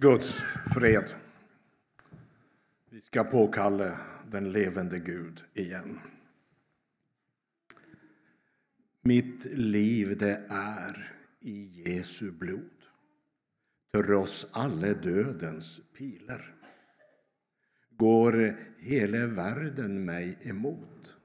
Guds 0.00 0.42
fred. 0.74 1.10
Vi 2.90 3.00
ska 3.00 3.24
påkalla 3.24 3.98
den 4.30 4.52
levande 4.52 4.98
Gud 4.98 5.44
igen. 5.54 6.00
Mitt 9.02 9.44
liv 9.44 10.16
det 10.18 10.46
är 10.48 11.12
i 11.40 11.82
Jesu 11.86 12.30
blod. 12.30 12.70
Trots 13.92 14.50
alla 14.52 14.94
dödens 14.94 15.80
pilar 15.96 16.54
går 17.90 18.56
hela 18.78 19.26
världen 19.26 20.04
mig 20.04 20.38
emot. 20.42 21.16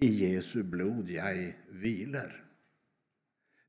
I 0.00 0.06
Jesu 0.06 0.62
blod 0.62 1.10
jag 1.10 1.54
vilar. 1.70 2.44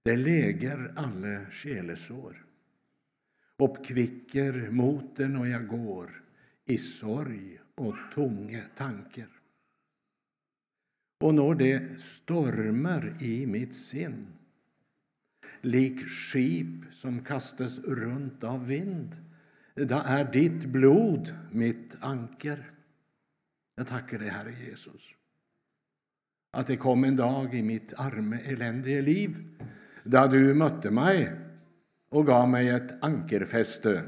Det 0.03 0.15
läger 0.15 0.93
alla 0.95 1.45
själesår 1.51 2.42
uppkvicker 3.57 4.69
moten 4.71 5.35
och 5.35 5.47
jag 5.47 5.67
går 5.67 6.23
i 6.65 6.77
sorg 6.77 7.59
och 7.75 7.95
tunga 8.13 8.61
tankar. 8.75 9.29
Och 11.21 11.35
når 11.35 11.55
det 11.55 12.01
stormar 12.01 13.23
i 13.23 13.45
mitt 13.45 13.75
sinn 13.75 14.27
lik 15.61 16.09
skip 16.09 16.85
som 16.91 17.23
kastas 17.23 17.79
runt 17.79 18.43
av 18.43 18.67
vind 18.67 19.15
då 19.75 20.01
är 20.05 20.31
ditt 20.31 20.65
blod 20.65 21.35
mitt 21.51 21.97
anker. 21.99 22.71
Jag 23.75 23.87
tackar 23.87 24.19
dig, 24.19 24.29
Herre 24.29 24.55
Jesus, 24.67 25.15
att 26.51 26.67
det 26.67 26.77
kom 26.77 27.03
en 27.03 27.15
dag 27.15 27.55
i 27.55 27.63
mitt 27.63 27.93
arme, 27.93 28.39
eländiga 28.45 29.01
liv 29.01 29.37
där 30.03 30.27
du 30.27 30.53
mötte 30.53 30.91
mig 30.91 31.42
och 32.13 32.25
gav 32.25 32.49
mig 32.49 32.69
ett 32.69 33.03
ankerfäste. 33.03 34.03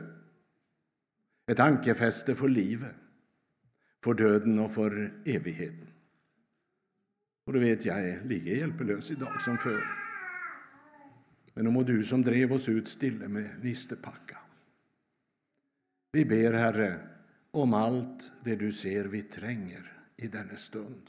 Ett 1.47 1.59
ankerfäste 1.59 2.35
för 2.35 2.49
livet, 2.49 2.95
för 4.03 4.13
döden 4.13 4.59
och 4.59 4.71
för 4.71 5.11
evigheten. 5.25 5.87
Och 7.45 7.53
du 7.53 7.59
vet, 7.59 7.85
jag 7.85 8.09
är 8.09 8.23
lika 8.23 8.49
hjälplös 8.49 9.11
idag 9.11 9.41
som 9.41 9.57
förr. 9.57 9.83
Men 11.53 11.73
må 11.73 11.83
du 11.83 12.03
som 12.03 12.21
drev 12.21 12.53
oss 12.53 12.69
ut 12.69 12.87
stille 12.87 13.27
med 13.27 13.49
nistepacka. 13.63 14.37
Vi 16.11 16.25
ber, 16.25 16.53
Herre, 16.53 16.99
om 17.51 17.73
allt 17.73 18.31
det 18.43 18.55
du 18.55 18.71
ser 18.71 19.05
vi 19.05 19.21
tränger 19.21 19.91
i 20.17 20.27
denna 20.27 20.55
stund. 20.55 21.03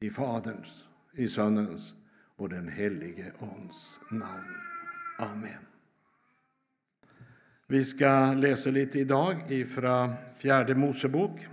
I 0.00 0.10
Faderns, 0.10 0.88
i 1.12 1.28
Sonens 1.28 1.94
och 2.36 2.48
den 2.48 2.68
helige 2.68 3.32
Ons 3.38 4.00
namn. 4.10 4.54
Amen. 5.18 5.67
Vi 7.70 7.84
ska 7.84 8.34
läsa 8.34 8.70
lite 8.70 8.98
idag 8.98 9.52
ifrån 9.52 10.14
Fjärde 10.40 10.74
Mosebok, 10.74 11.46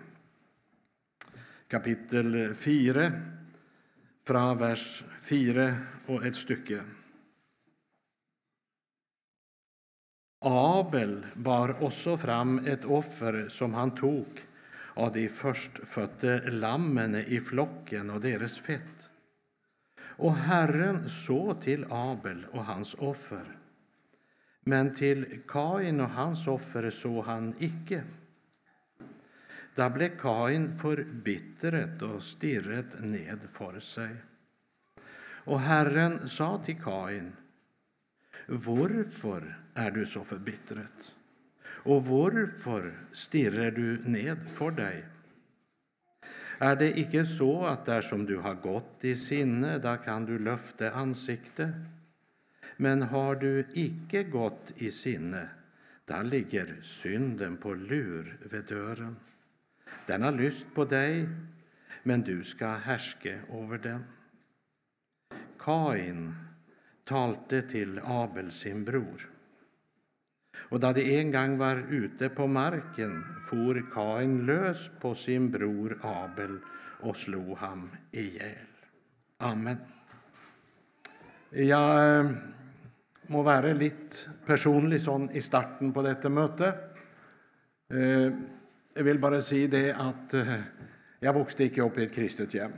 kapitel 1.68 2.56
4, 2.56 3.12
från 4.28 4.58
vers 4.58 5.04
4 5.20 5.76
och 6.06 6.26
ett 6.26 6.36
stycke. 6.36 6.82
Abel 10.46 11.26
bar 11.34 11.84
också 11.84 12.18
fram 12.18 12.60
ett 12.66 12.86
offer 12.86 13.48
som 13.50 13.74
han 13.74 13.96
tog 13.96 14.28
av 14.94 15.14
de 15.14 15.30
förstfödda 15.30 16.42
lammen 16.50 17.16
i 17.16 17.40
flocken 17.40 18.10
och 18.10 18.22
deras 18.22 18.58
fett. 18.58 19.10
Och 20.00 20.36
Herren 20.36 21.10
såg 21.10 21.62
till 21.62 21.86
Abel 21.90 22.46
och 22.52 22.66
hans 22.66 22.94
offer 22.94 23.56
men 24.68 24.94
till 24.94 25.40
Kain 25.48 26.00
och 26.00 26.10
hans 26.10 26.48
offer 26.48 26.90
såg 26.90 27.26
han 27.26 27.54
icke. 27.60 28.04
Då 29.76 29.90
blev 29.90 30.18
Kain 30.18 30.72
förbittret 30.72 32.02
och 32.02 32.24
stirret 32.24 33.00
ned 33.00 33.40
för 33.48 33.80
sig. 33.80 34.16
Och 35.44 35.60
Herren 35.60 36.28
sa 36.28 36.62
till 36.64 36.82
Kain, 36.82 37.36
varför 38.48 39.60
är 39.74 39.92
du 39.92 40.06
så 40.06 40.24
förbittret? 40.24 41.16
Och 41.68 42.06
varför 42.06 42.94
stirrar 43.12 43.72
du 43.72 44.04
ned 44.04 44.38
för 44.50 44.72
dig? 44.72 45.06
Är 46.58 46.76
det 46.76 47.00
icke 47.00 47.26
så 47.26 47.66
att 47.66 47.86
där 47.86 48.02
som 48.02 48.26
du 48.26 48.38
har 48.38 48.54
gått 48.54 49.04
i 49.04 49.16
sinne, 49.16 49.78
där 49.78 49.98
kan 49.98 50.26
du 50.26 50.40
löfta 50.40 50.92
ansikte? 50.92 51.74
Men 52.78 53.02
har 53.02 53.36
du 53.36 53.66
icke 53.74 54.24
gått 54.24 54.74
i 54.76 54.92
sinne, 54.92 55.50
där 56.06 56.24
ligger 56.24 56.82
synden 56.82 57.58
på 57.58 57.74
lur 57.74 58.38
vid 58.52 58.66
dörren. 58.66 59.16
Den 60.06 60.22
har 60.22 60.32
lyst 60.32 60.76
på 60.76 60.86
dig, 60.86 61.30
men 62.04 62.22
du 62.22 62.44
ska 62.44 62.68
härske 62.68 63.40
över 63.52 63.78
den. 63.78 64.04
Kain 65.60 66.36
talte 67.04 67.62
till 67.62 68.00
Abel, 68.04 68.52
sin 68.52 68.86
bror. 68.86 69.30
Och 70.58 70.80
då 70.80 70.92
de 70.92 71.20
en 71.20 71.32
gång 71.32 71.58
var 71.58 71.86
ute 71.90 72.30
på 72.30 72.48
marken 72.48 73.24
for 73.42 73.92
Kain 73.92 74.46
lös 74.46 74.90
på 75.00 75.16
sin 75.16 75.52
bror 75.52 76.00
Abel 76.04 76.60
och 77.00 77.16
slog 77.16 77.58
ham 77.58 77.90
ihjäl. 78.12 78.68
Amen. 79.38 79.78
Jag 81.50 82.20
eh, 82.20 82.32
må 83.34 83.44
være 83.46 83.74
litt 83.78 84.18
personlig 84.46 85.00
sånn 85.04 85.30
i 85.34 85.42
starten 85.44 85.94
på 85.94 86.04
dette 86.06 86.30
møtet. 86.30 86.82
Eh, 87.94 88.30
jeg 88.96 89.06
vil 89.08 89.22
bare 89.22 89.42
si 89.44 89.66
det 89.72 89.90
at 89.92 90.36
eh, 90.40 90.58
jeg 91.26 91.36
vokste 91.36 91.68
ikke 91.68 91.86
opp 91.86 92.00
i 92.00 92.06
et 92.06 92.14
kristet 92.16 92.56
hjem. 92.58 92.74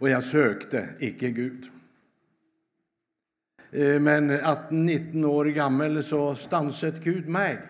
Og 0.00 0.10
jeg 0.10 0.26
søkte 0.26 0.82
ikke 1.06 1.32
Gud. 1.36 1.70
Eh, 3.72 3.96
men 4.02 4.30
18-19 4.36 5.24
år 5.30 5.52
gammel 5.56 6.02
så 6.06 6.28
stanset 6.38 7.02
Gud 7.04 7.30
meg 7.32 7.64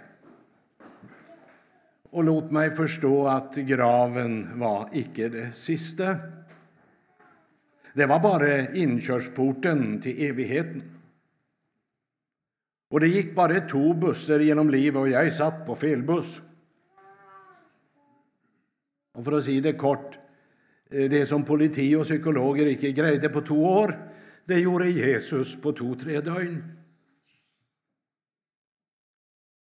og 2.16 2.24
lot 2.24 2.52
meg 2.54 2.72
forstå 2.72 3.14
at 3.28 3.58
graven 3.68 4.38
var 4.56 4.88
ikke 4.96 5.28
det 5.34 5.46
siste. 5.56 6.14
Det 7.96 8.06
var 8.08 8.22
bare 8.24 8.70
innkjørsporten 8.76 9.98
til 10.04 10.22
evigheten. 10.30 10.95
Och 12.88 13.00
det 13.00 13.08
gick 13.08 13.34
bara 13.34 13.60
två 13.60 13.94
bussar 13.94 14.40
genom 14.40 14.70
livet 14.70 15.00
och 15.00 15.08
jag 15.08 15.32
satt 15.32 15.66
på 15.66 15.76
fel 15.76 16.02
buss. 16.02 16.42
Och 19.14 19.24
för 19.24 19.32
att 19.32 19.44
säga 19.44 19.60
det 19.60 19.72
kort, 19.72 20.18
eh, 20.90 21.10
det 21.10 21.26
som 21.26 21.44
politi 21.44 21.94
och 21.94 22.04
psykologer 22.04 22.66
inte 22.66 22.92
grejde 22.92 23.28
på 23.28 23.40
två 23.40 23.64
år, 23.64 24.10
det 24.44 24.60
gjorde 24.60 24.88
Jesus 24.90 25.62
på 25.62 25.72
två, 25.72 25.94
tre 25.94 26.20
dygn. 26.20 26.64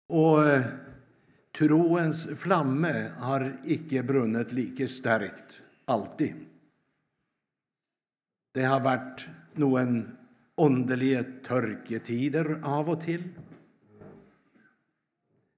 Och 0.08 0.48
eh, 0.48 0.64
troens 1.58 2.40
flamme 2.40 3.10
har 3.18 3.60
icke 3.64 4.02
brunnet 4.02 4.52
lika 4.52 4.88
starkt 4.88 5.62
alltid. 5.84 6.34
Det 8.52 8.62
har 8.62 8.80
varit 8.80 9.28
någon 9.52 10.17
åndelige 10.60 11.22
tørketider 11.46 12.58
av 12.66 12.90
og 12.90 13.00
til. 13.02 13.24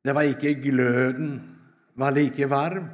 Det 0.00 0.14
var 0.16 0.28
ikke 0.28 0.56
gløden 0.62 1.34
var 2.00 2.14
like 2.16 2.48
varm. 2.48 2.88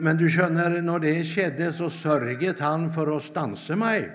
Men 0.00 0.16
du 0.16 0.26
skjønner, 0.32 0.80
når 0.82 1.04
det 1.04 1.14
skjedde, 1.28 1.68
så 1.76 1.90
sørget 1.92 2.62
han 2.64 2.88
for 2.94 3.12
å 3.12 3.20
stanse 3.22 3.76
meg. 3.78 4.08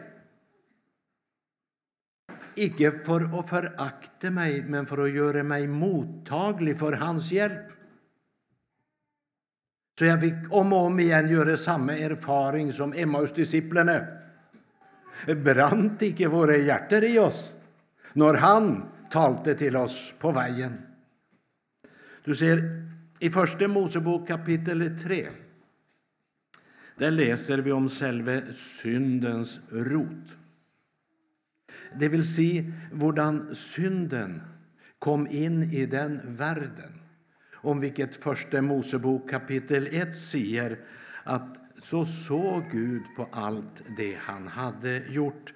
Ikke 2.55 2.89
for 3.05 3.27
å 3.35 3.43
forakte 3.45 4.31
meg, 4.33 4.65
men 4.71 4.87
for 4.89 5.03
å 5.03 5.11
gjøre 5.11 5.43
meg 5.45 5.67
mottagelig 5.69 6.77
for 6.79 6.97
hans 6.99 7.29
hjelp. 7.35 7.73
Så 9.95 10.09
jeg 10.09 10.21
fikk 10.23 10.55
om 10.55 10.73
og 10.75 10.89
om 10.89 10.97
igjen 10.99 11.29
gjøre 11.31 11.55
samme 11.59 11.95
erfaring 12.03 12.71
som 12.75 12.91
Emmaus-disiplene 12.91 14.24
brant 15.43 16.01
ikke 16.05 16.29
våre 16.31 16.59
hjerter 16.63 17.07
i 17.07 17.15
oss 17.21 17.47
når 18.15 18.41
han 18.43 18.69
talte 19.11 19.55
til 19.59 19.75
oss 19.75 20.13
på 20.19 20.31
veien. 20.35 20.75
Du 22.25 22.33
ser, 22.35 22.61
i 23.19 23.29
Første 23.31 23.67
Mosebok 23.71 24.25
kapittel 24.27 24.87
3 24.99 25.19
der 26.99 27.11
leser 27.11 27.59
vi 27.63 27.73
om 27.75 27.87
selve 27.91 28.37
syndens 28.55 29.57
rot. 29.89 30.35
Det 31.99 32.07
vil 32.11 32.23
si 32.27 32.49
hvordan 32.95 33.41
synden 33.55 34.39
kom 35.03 35.25
inn 35.27 35.63
i 35.75 35.85
den 35.91 36.21
verden, 36.39 36.95
om 37.67 37.81
hvilket 37.83 38.15
Første 38.21 38.61
Mosebok 38.63 39.27
kapittel 39.29 39.89
1 39.91 40.15
sier 40.15 40.77
at 41.25 41.59
så 41.77 42.05
såg 42.05 42.63
Gud 42.71 43.03
på 43.15 43.27
allt 43.31 43.83
det 43.97 44.17
han 44.19 44.47
hade 44.47 44.97
gjort 44.97 45.53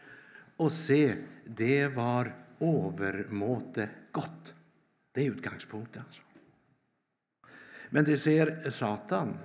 och 0.57 0.71
se, 0.71 1.15
det 1.45 1.87
var 1.87 2.35
övermåte 2.59 3.89
gott. 4.11 4.55
Det 5.11 5.25
är 5.25 5.31
utgångspunkten. 5.31 6.03
Alltså. 6.05 6.21
Men 7.89 8.05
det 8.05 8.17
ser 8.17 8.69
Satan. 8.69 9.37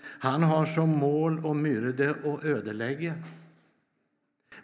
Han 0.00 0.42
har 0.42 0.66
som 0.66 0.88
mål 0.90 1.46
att 1.46 1.56
myrde 1.56 2.14
och 2.14 2.44
ödelägga 2.44 3.14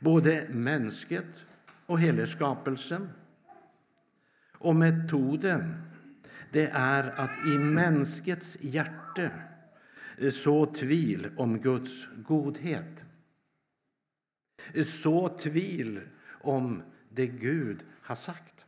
både 0.01 0.47
mänsket 0.51 1.47
och 1.87 2.01
hela 2.01 2.27
skapelsen. 2.27 3.09
Och 4.53 4.77
metoden 4.77 5.75
det 6.53 6.67
är 6.73 7.21
att 7.21 7.47
i 7.55 7.59
mänskets 7.59 8.59
hjärta 8.63 9.31
så 10.33 10.67
tvivel 10.67 11.31
om 11.37 11.59
Guds 11.59 12.09
godhet. 12.27 13.05
Så 14.87 15.29
tvivel 15.29 16.01
om 16.41 16.83
det 17.09 17.27
Gud 17.27 17.85
har 18.03 18.15
sagt. 18.15 18.65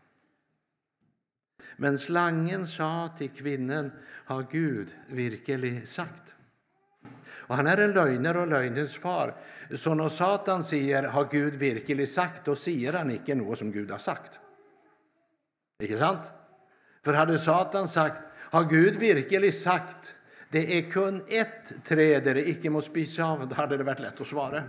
Men 1.76 1.98
slangen 1.98 2.66
sa 2.66 3.10
till 3.18 3.30
kvinnan, 3.30 3.90
har 4.24 4.46
Gud 4.50 4.94
virkelig 5.06 5.88
sagt? 5.88 6.34
Och 7.24 7.56
han 7.56 7.66
är 7.66 7.76
en 7.76 7.92
lögner 7.92 8.36
och 8.36 8.46
lögnens 8.46 8.96
far. 8.96 9.34
Så 9.74 9.94
när 9.94 10.08
Satan 10.08 10.64
säger, 10.64 11.02
har 11.02 11.28
Gud 11.30 11.56
virkelig 11.56 12.08
sagt, 12.08 12.44
då 12.44 12.56
säger 12.56 12.92
han 12.92 13.10
icke 13.10 13.34
något 13.34 13.58
som 13.58 13.72
Gud 13.72 13.90
har 13.90 13.98
sagt. 13.98 14.40
Inte 15.82 15.98
sant? 15.98 16.32
För 17.04 17.12
hade 17.12 17.38
Satan 17.38 17.88
sagt, 17.88 18.22
har 18.36 18.64
Gud 18.64 18.96
virkelig 18.96 19.54
sagt, 19.54 20.14
det 20.52 20.78
är 20.78 20.90
kun 20.90 21.22
ett 21.28 21.84
träd 21.84 22.24
där 22.24 22.34
det 22.34 22.48
icke 22.48 22.70
må 22.70 22.80
spisa 22.80 23.24
av, 23.24 23.48
då 23.48 23.54
hade 23.54 23.76
det 23.76 23.84
varit 23.84 24.00
lätt 24.00 24.20
att 24.20 24.26
svara. 24.26 24.64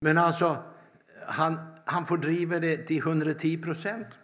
Men 0.00 0.18
alltså, 0.18 0.62
han, 1.26 1.58
han 1.84 2.06
fördriver 2.06 2.60
det 2.60 2.76
till 2.76 2.98
110 2.98 3.62
procent. 3.62 4.18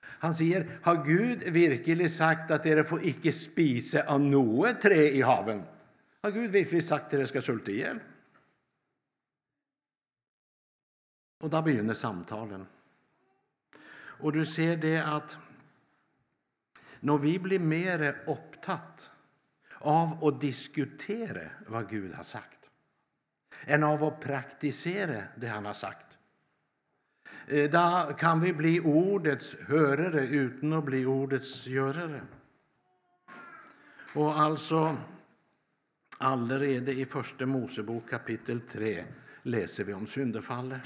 Han 0.00 0.34
säger, 0.34 0.66
har 0.82 1.04
Gud 1.04 1.42
virkelig 1.42 2.10
sagt 2.10 2.50
att 2.50 2.62
dere 2.62 2.84
får 2.84 3.04
icke 3.04 3.32
spise 3.32 4.08
av 4.08 4.20
något 4.20 4.80
trä 4.80 5.08
i 5.08 5.22
haven? 5.22 5.62
Har 6.22 6.30
Gud 6.30 6.50
virkelig 6.50 6.84
sagt 6.84 7.04
att 7.04 7.10
dere 7.10 7.26
ska 7.26 7.42
sulte 7.42 7.72
ihjäl? 7.72 7.98
Och 11.42 11.50
då 11.50 11.62
begynner 11.62 11.94
samtalen. 11.94 12.66
Och 13.98 14.32
du 14.32 14.46
ser 14.46 14.76
det 14.76 14.98
att 14.98 15.38
när 17.00 17.18
vi 17.18 17.38
blir 17.38 17.58
mer 17.58 18.22
upptatt 18.26 19.10
av 19.78 20.24
att 20.24 20.40
diskutera 20.40 21.50
vad 21.66 21.90
Gud 21.90 22.14
har 22.14 22.24
sagt 22.24 22.70
än 23.64 23.84
av 23.84 24.04
att 24.04 24.20
praktisera 24.20 25.22
det 25.36 25.46
han 25.46 25.66
har 25.66 25.72
sagt 25.72 26.18
eh, 27.46 27.70
då 27.70 28.14
kan 28.14 28.40
vi 28.40 28.52
bli 28.52 28.80
ordets 28.80 29.56
hörare 29.60 30.26
utan 30.26 30.72
att 30.72 30.84
bli 30.84 31.06
ordets 31.06 31.66
görare. 31.66 32.22
Och 34.14 34.38
alltså, 34.40 34.96
allerede 36.18 36.92
i 36.92 37.04
Första 37.04 37.46
Mosebok 37.46 38.10
kapitel 38.10 38.60
3 38.60 39.04
läser 39.42 39.84
vi 39.84 39.94
om 39.94 40.06
syndefallet. 40.06 40.80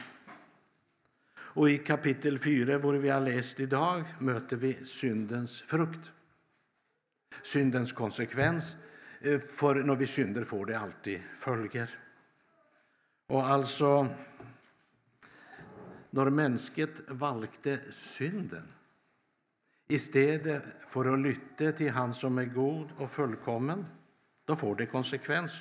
Och 1.52 1.70
i 1.70 1.78
kapitel 1.78 2.38
4, 2.38 2.78
hvor 2.78 2.94
vi 2.94 3.10
har 3.10 3.20
läst 3.20 3.60
idag, 3.60 4.04
möter 4.18 4.56
vi 4.56 4.84
syndens 4.84 5.62
frukt. 5.62 6.12
Syndens 7.42 7.92
konsekvens. 7.92 8.76
Eh, 9.20 9.38
för 9.38 9.74
när 9.74 9.94
vi 9.94 10.06
synder 10.06 10.44
får 10.44 10.66
det 10.66 10.78
alltid 10.78 11.20
följer. 11.36 11.90
Och 13.26 13.46
alltså, 13.46 14.08
när 16.10 16.30
mänsket 16.30 17.00
valgte 17.08 17.80
synden 17.90 18.64
istället 19.88 20.62
för 20.88 21.12
att 21.12 21.20
lytte 21.20 21.72
till 21.72 21.90
han 21.90 22.14
som 22.14 22.38
är 22.38 22.44
god 22.44 22.88
och 22.96 23.10
fullkommen, 23.10 23.86
då 24.44 24.56
får 24.56 24.76
det 24.76 24.86
konsekvens. 24.86 25.52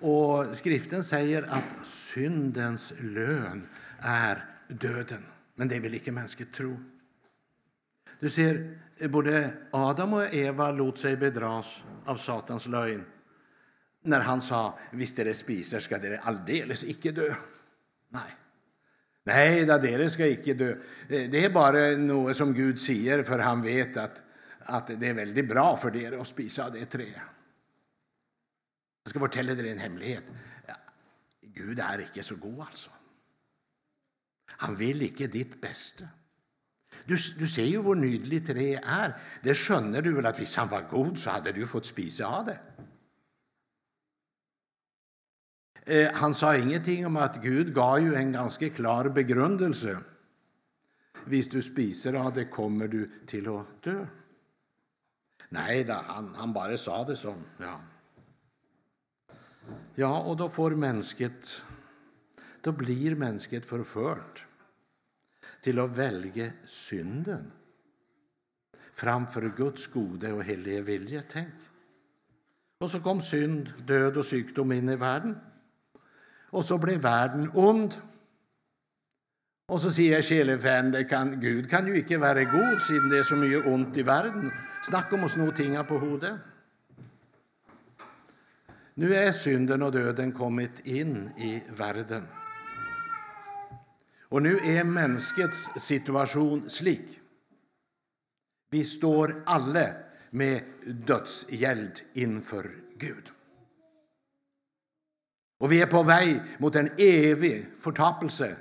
Och 0.00 0.56
skriften 0.56 1.04
säger 1.04 1.42
att 1.42 1.86
syndens 1.86 2.92
lön 3.00 3.66
är 3.98 4.44
döden. 4.68 5.26
Men 5.54 5.68
det 5.68 5.78
vill 5.78 5.94
icke 5.94 6.12
mänskligt 6.12 6.54
tro. 6.54 6.76
Du 8.20 8.30
ser, 8.30 8.78
både 9.08 9.50
Adam 9.70 10.12
och 10.12 10.34
Eva 10.34 10.70
låt 10.70 10.98
sig 10.98 11.16
bedras 11.16 11.84
av 12.04 12.16
Satans 12.16 12.66
lögn 12.66 13.04
när 14.02 14.20
han 14.20 14.40
sa 14.40 14.78
visst 14.90 15.16
det 15.16 15.34
spiser 15.34 15.80
ska 15.80 15.98
det 15.98 16.18
alldeles 16.18 16.84
icke 16.84 17.10
dö. 17.10 17.34
Nej. 18.08 18.34
Nej, 19.24 19.66
det 19.66 20.10
ska 20.10 20.26
icke 20.26 20.54
dö. 20.54 20.76
Det 21.08 21.44
är 21.44 21.50
bara 21.50 21.96
något 21.96 22.36
som 22.36 22.54
Gud 22.54 22.80
säger 22.80 23.22
för 23.22 23.38
han 23.38 23.62
vet 23.62 23.96
att, 23.96 24.22
att 24.58 24.86
det 24.86 25.08
är 25.08 25.14
väldigt 25.14 25.48
bra 25.48 25.76
för 25.76 25.96
er 25.96 26.18
att 26.18 26.26
spisa 26.26 26.66
av 26.66 26.72
det 26.72 26.84
trädet. 26.84 27.22
Jag 29.02 29.10
ska 29.10 29.18
fortälla 29.18 29.52
er 29.52 29.66
en 29.66 29.78
hemlighet. 29.78 30.24
Ja, 30.66 30.74
Gud 31.40 31.80
är 31.80 32.00
icke 32.00 32.22
så 32.22 32.36
god 32.36 32.60
alltså. 32.60 32.90
Han 34.48 34.76
vill 34.76 35.02
ikke 35.02 35.26
ditt 35.26 35.60
bästa. 35.60 36.04
Du, 37.04 37.16
du 37.38 37.48
ser 37.48 37.64
ju 37.64 37.82
hur 37.82 37.94
nydelig 37.94 38.46
tre 38.46 38.74
är. 38.74 39.14
Det 39.42 39.54
skönner 39.54 40.02
du 40.02 40.12
väl 40.12 40.26
att 40.26 40.40
om 40.40 40.46
han 40.56 40.68
var 40.68 40.88
god 40.90 41.18
så 41.18 41.30
hade 41.30 41.52
du 41.52 41.66
fått 41.66 41.86
spisa 41.86 42.26
av 42.26 42.46
det. 42.46 42.58
Eh, 45.88 46.14
han 46.14 46.34
sa 46.34 46.56
ingenting 46.56 47.06
om 47.06 47.16
att 47.16 47.42
Gud 47.42 47.74
gav 47.74 48.00
ju 48.00 48.14
en 48.14 48.32
ganska 48.32 48.70
klar 48.70 49.08
begrundelse. 49.08 49.98
Om 51.24 51.42
du 51.50 51.62
spiser 51.62 52.14
av 52.14 52.34
det 52.34 52.44
kommer 52.44 52.88
du 52.88 53.10
till 53.26 53.48
att 53.48 53.82
dö. 53.82 54.06
Nej, 55.48 55.84
då, 55.84 55.92
han, 55.92 56.34
han 56.34 56.52
bara 56.52 56.78
sa 56.78 57.04
det 57.04 57.16
så. 57.16 57.34
Ja. 57.58 57.80
ja, 59.94 60.20
och 60.20 60.36
då 60.36 60.48
får 60.48 60.70
mänsket 60.70 61.62
då 62.68 62.72
blir 62.72 63.16
mänskligt 63.16 63.66
förfört 63.66 64.46
till 65.60 65.78
att 65.78 65.98
välja 65.98 66.50
synden 66.64 67.52
framför 68.92 69.50
Guds 69.56 69.86
gode 69.86 70.32
och 70.32 70.44
heliga 70.44 70.82
vilja. 70.82 71.22
Tänk. 71.30 71.54
Och 72.78 72.90
så 72.90 73.00
kom 73.00 73.20
synd, 73.20 73.72
död 73.86 74.16
och 74.16 74.26
sjukdom 74.26 74.72
in 74.72 74.88
i 74.88 74.96
världen. 74.96 75.36
Och 76.50 76.64
så 76.64 76.78
blev 76.78 77.00
världen 77.00 77.50
ond. 77.54 77.94
Och 79.66 79.80
så 79.80 79.90
säger 79.90 80.22
Kjellefärden, 80.22 81.08
kan, 81.08 81.40
Gud 81.40 81.70
kan 81.70 81.86
ju 81.86 81.98
inte 81.98 82.16
vara 82.16 82.44
god 82.44 82.82
siden 82.82 83.08
det 83.08 83.18
är 83.18 83.22
så 83.22 83.36
mycket 83.36 83.66
ont 83.66 83.96
i 83.96 84.02
världen. 84.02 84.52
Snacka 84.82 85.14
om 85.14 85.24
att 85.24 85.30
sno 85.30 85.52
tinga 85.52 85.84
på 85.84 85.98
hodet. 85.98 86.40
Nu 88.94 89.14
är 89.14 89.32
synden 89.32 89.82
och 89.82 89.92
döden 89.92 90.32
kommit 90.32 90.86
in 90.86 91.30
i 91.36 91.62
världen. 91.76 92.26
Och 94.28 94.42
nu 94.42 94.58
är 94.58 94.84
mänskets 94.84 95.68
situation 95.80 96.70
slik. 96.70 97.20
Vi 98.70 98.84
står 98.84 99.42
alla 99.46 99.88
med 100.30 100.62
dödsgäld 100.86 102.00
inför 102.12 102.70
Gud. 102.98 103.32
Och 105.58 105.72
vi 105.72 105.82
är 105.82 105.86
på 105.86 106.02
väg 106.02 106.40
mot 106.58 106.76
en 106.76 106.90
evig 106.98 107.66
förtapelse 107.78 108.56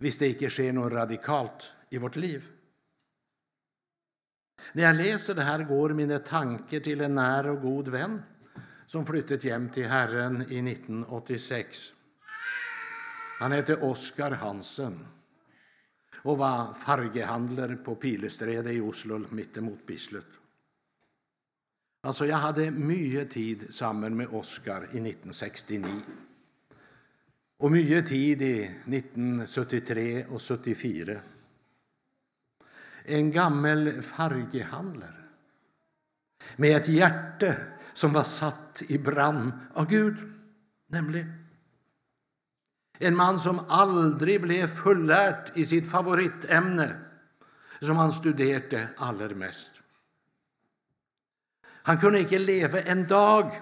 om 0.00 0.10
det 0.18 0.28
inte 0.28 0.50
sker 0.50 0.72
något 0.72 0.92
radikalt 0.92 1.72
i 1.90 1.98
vårt 1.98 2.16
liv. 2.16 2.48
När 4.72 4.82
jag 4.82 4.96
läser 4.96 5.34
det 5.34 5.42
här 5.42 5.64
går 5.64 5.90
mina 5.90 6.18
tankar 6.18 6.80
till 6.80 7.00
en 7.00 7.14
nära 7.14 7.52
och 7.52 7.60
god 7.60 7.88
vän 7.88 8.22
som 8.86 9.06
flyttat 9.06 9.44
hem 9.44 9.68
till 9.68 9.86
Herren 9.86 10.42
i 10.42 10.72
1986. 10.72 11.92
Han 13.38 13.52
hette 13.52 13.76
Oskar 13.76 14.30
Hansen 14.30 15.06
och 16.22 16.38
var 16.38 16.74
fargehandlare 16.74 17.76
på 17.76 17.94
Pilesträdet 17.94 18.72
i 18.72 18.80
Oslo 18.80 19.24
mittemot 19.30 19.86
Bislett. 19.86 20.26
Alltså, 22.02 22.26
jag 22.26 22.36
hade 22.36 22.70
mycket 22.70 23.30
tid 23.30 23.74
samman 23.74 24.16
med 24.16 24.28
Oskar 24.28 24.82
i 24.82 24.86
1969 24.86 25.84
och 27.58 27.70
mycket 27.70 28.06
tid 28.06 28.42
i 28.42 28.62
1973 28.64 30.26
och 30.26 30.42
74. 30.42 31.20
En 33.04 33.30
gammal 33.30 34.02
fargehandlare 34.02 35.24
med 36.56 36.76
ett 36.76 36.88
hjärta 36.88 37.54
som 37.92 38.12
var 38.12 38.22
satt 38.22 38.82
i 38.88 38.98
brand 38.98 39.52
av 39.74 39.88
Gud, 39.88 40.16
nämligen 40.86 41.37
en 42.98 43.16
man 43.16 43.38
som 43.38 43.60
aldrig 43.68 44.42
blev 44.42 44.66
fullärd 44.66 45.50
i 45.54 45.64
sitt 45.64 45.90
favoritämne 45.90 46.96
som 47.80 47.96
han 47.96 48.12
studerade 48.12 48.88
allra 48.96 49.28
mest. 49.28 49.70
Han 51.62 51.98
kunde 51.98 52.20
inte 52.20 52.38
leva 52.38 52.80
en 52.80 53.06
dag 53.06 53.60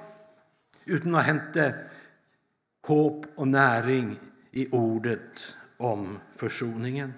utan 0.85 1.15
att 1.15 1.25
hämta 1.25 1.73
hopp 2.87 3.27
och 3.37 3.49
näring 3.49 4.19
i 4.51 4.69
ordet 4.71 5.55
om 5.77 6.19
försoningen. 6.37 7.13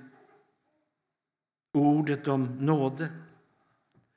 ordet 1.72 2.28
om 2.28 2.44
nåde. 2.44 3.08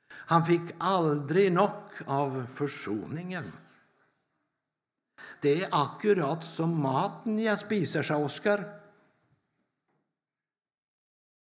Han 0.08 0.46
fick 0.46 0.60
aldrig 0.78 1.52
nog 1.52 1.70
av 2.06 2.46
försoningen. 2.54 3.52
Det 5.42 5.62
är 5.62 5.68
akkurat 5.72 6.44
som 6.44 6.80
maten 6.82 7.38
jag 7.38 7.58
spiser, 7.58 8.02
sa 8.02 8.16
Oskar. 8.16 8.64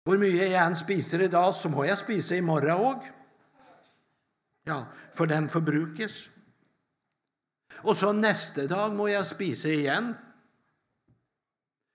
Hur 0.04 0.18
mycket 0.18 0.50
jag 0.50 0.66
än 0.66 0.76
spiser 0.76 1.22
idag, 1.22 1.54
så 1.54 1.68
må 1.68 1.84
jag 1.84 1.98
spisa 1.98 2.34
i 2.34 2.40
morgon 2.40 2.80
òg. 2.80 3.00
Ja, 4.64 4.86
för 5.12 5.26
den 5.26 5.48
förbrukas. 5.48 6.28
Och 7.74 7.96
så 7.96 8.12
nästa 8.12 8.66
dag 8.66 8.94
må 8.94 9.08
jag 9.08 9.26
spisa 9.26 9.68
igen. 9.68 10.14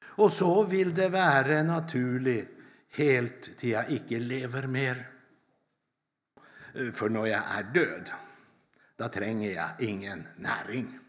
Och 0.06 0.34
så 0.34 0.64
vill 0.64 0.94
det 0.94 1.10
vara 1.10 1.64
naturligt 1.64 2.50
helt 2.90 3.58
till 3.58 3.70
jag 3.70 3.90
inte 3.90 4.20
lever 4.20 4.68
mer. 4.68 5.08
För 6.94 7.10
när 7.10 7.26
jag 7.26 7.44
är 7.58 7.64
död, 7.64 8.12
då 8.96 9.08
tränger 9.10 9.52
jag 9.52 9.70
ingen 9.80 10.28
näring. 10.36 11.00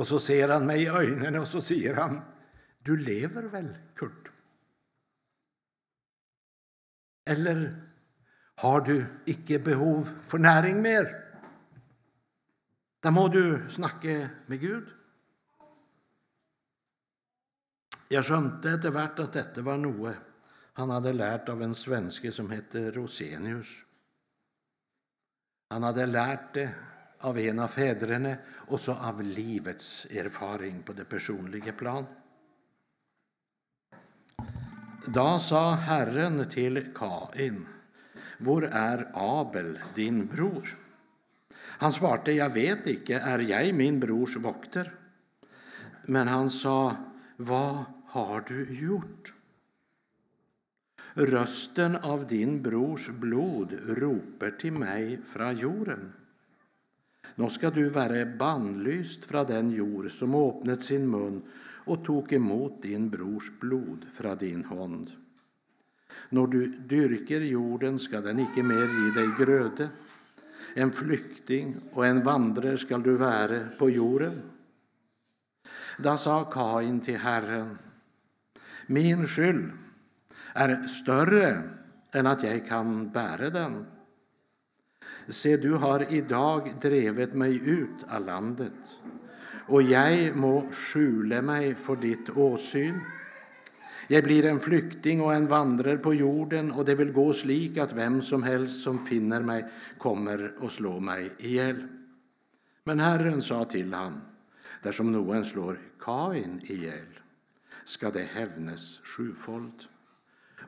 Och 0.00 0.06
så 0.06 0.18
ser 0.18 0.48
han 0.48 0.66
mig 0.66 0.82
i 0.82 0.88
ögonen 0.88 1.40
och 1.40 1.48
så 1.48 1.60
säger 1.60 1.94
han, 1.94 2.20
du 2.78 2.96
lever 2.96 3.42
väl, 3.42 3.76
Kurt? 3.94 4.30
Eller 7.24 7.82
har 8.54 8.80
du 8.80 9.06
icke 9.24 9.58
behov 9.58 10.08
för 10.24 10.38
näring 10.38 10.82
mer? 10.82 11.24
Då 13.00 13.10
må 13.10 13.28
du 13.28 13.68
snacka 13.68 14.28
med 14.46 14.60
Gud. 14.60 14.88
Jag 18.08 18.24
skönte 18.24 18.70
etter 18.70 18.90
hvert 18.90 19.18
att 19.18 19.32
detta 19.32 19.62
var 19.62 19.76
något 19.76 20.16
han 20.72 20.90
hade 20.90 21.12
lärt 21.12 21.48
av 21.48 21.62
en 21.62 21.74
svenske 21.74 22.32
som 22.32 22.50
hette 22.50 22.90
Rosenius. 22.90 23.84
Han 25.68 25.82
hade 25.82 26.06
lärt 26.06 26.54
det 26.54 26.74
av 27.20 27.38
en 27.38 27.58
av 27.58 27.68
fäderna 27.68 28.36
och 28.48 28.80
så 28.80 28.92
av 28.92 29.22
livets 29.22 30.06
erfaring 30.10 30.82
på 30.82 30.92
det 30.92 31.04
personliga 31.04 31.72
plan. 31.72 32.04
Då 35.06 35.38
sa 35.38 35.74
Herren 35.74 36.48
till 36.48 36.94
Kain, 36.94 37.66
Var 38.38 38.62
är 38.62 39.10
Abel, 39.14 39.78
din 39.94 40.26
bror? 40.26 40.68
Han 41.56 41.92
svarte, 41.92 42.32
Jag 42.32 42.50
vet 42.50 42.86
icke, 42.86 43.18
är 43.18 43.38
jag 43.38 43.74
min 43.74 44.00
brors 44.00 44.36
vokter? 44.36 44.94
Men 46.02 46.28
han 46.28 46.50
sa, 46.50 46.96
Vad 47.36 47.84
har 48.06 48.44
du 48.48 48.86
gjort? 48.86 49.34
Rösten 51.14 51.96
av 51.96 52.26
din 52.26 52.62
brors 52.62 53.08
blod 53.20 53.78
roper 53.86 54.50
till 54.50 54.72
mig 54.72 55.20
från 55.26 55.56
jorden. 55.56 56.12
Nå 57.40 57.48
ska 57.48 57.70
du 57.70 57.88
vara 57.88 58.26
bannlyst 58.26 59.24
från 59.24 59.46
den 59.46 59.70
jord 59.70 60.10
som 60.10 60.34
öppnat 60.34 60.80
sin 60.80 61.10
mun 61.10 61.42
och 61.84 62.04
tog 62.04 62.32
emot 62.32 62.82
din 62.82 63.10
brors 63.10 63.60
blod 63.60 64.06
från 64.12 64.38
din 64.38 64.64
hand. 64.64 65.10
När 66.28 66.46
du 66.46 66.66
dyrker 66.66 67.40
jorden 67.40 67.98
ska 67.98 68.20
den 68.20 68.38
icke 68.38 68.62
mer 68.62 68.74
ge 68.74 69.20
dig 69.20 69.28
gröde. 69.38 69.88
En 70.74 70.92
flykting 70.92 71.76
och 71.92 72.06
en 72.06 72.24
vandrare 72.24 72.76
skall 72.76 73.02
du 73.02 73.16
vara 73.16 73.68
på 73.78 73.90
jorden. 73.90 74.42
Då 75.98 76.16
sa 76.16 76.44
Kain 76.44 77.00
till 77.00 77.18
Herren, 77.18 77.78
min 78.86 79.26
skyld 79.26 79.70
är 80.54 80.82
större 80.82 81.62
än 82.12 82.26
att 82.26 82.42
jag 82.42 82.68
kan 82.68 83.10
bära 83.10 83.50
den. 83.50 83.86
Se, 85.30 85.56
du 85.56 85.74
har 85.74 86.12
idag 86.12 86.74
drivit 86.80 87.34
mig 87.34 87.60
ut 87.64 88.04
av 88.08 88.24
landet, 88.26 88.98
och 89.66 89.82
jag 89.82 90.36
må 90.36 90.72
skjule 90.72 91.42
mig 91.42 91.74
för 91.74 91.96
ditt 91.96 92.30
åsyn. 92.30 93.00
Jag 94.08 94.24
blir 94.24 94.44
en 94.44 94.60
flykting 94.60 95.20
och 95.20 95.34
en 95.34 95.46
vandrare 95.46 95.96
på 95.96 96.14
jorden, 96.14 96.72
och 96.72 96.84
det 96.84 96.94
vill 96.94 97.12
gå 97.12 97.32
slik 97.32 97.78
att 97.78 97.92
vem 97.92 98.22
som 98.22 98.42
helst 98.42 98.82
som 98.82 99.06
finner 99.06 99.42
mig 99.42 99.64
kommer 99.98 100.52
och 100.60 100.72
slå 100.72 101.00
mig 101.00 101.32
ihjäl. 101.38 101.88
Men 102.84 103.00
Herren 103.00 103.42
sa 103.42 103.64
till 103.64 103.94
honom, 103.94 104.20
där 104.82 104.92
som 104.92 105.12
någon 105.12 105.44
slår 105.44 105.78
Kain 105.98 106.60
ihjäl, 106.64 107.20
ska 107.84 108.10
det 108.10 108.28
hävnes 108.34 109.00
sjufold. 109.04 109.84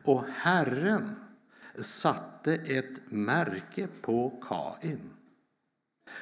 Och 0.05 0.25
Herren 0.25 1.15
satte 1.79 2.55
ett 2.55 3.11
märke 3.11 3.89
på 4.01 4.31
Kain 4.49 5.11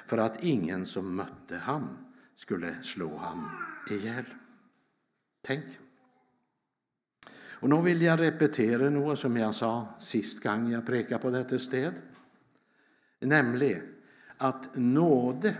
för 0.07 0.19
att 0.19 0.45
ingen 0.45 0.87
som 0.87 1.17
mötte 1.17 1.57
ham 1.57 1.89
skulle 2.37 2.83
slå 2.83 3.17
ham 3.17 3.49
ihjäl. 3.91 4.25
Tänk. 5.43 5.65
Och 7.61 7.69
nu 7.69 7.83
vill 7.83 8.03
jag 8.03 8.21
repetera 8.21 8.91
något 8.91 9.19
som 9.19 9.37
jag 9.37 9.55
sa 9.55 9.89
sist 9.99 10.43
gång 10.43 10.73
jag 10.73 10.87
prekade 10.87 11.23
på 11.23 11.31
detta 11.31 11.59
sted. 11.59 11.95
Nämligen 13.21 13.83
att 14.37 14.77
nåde, 14.77 15.57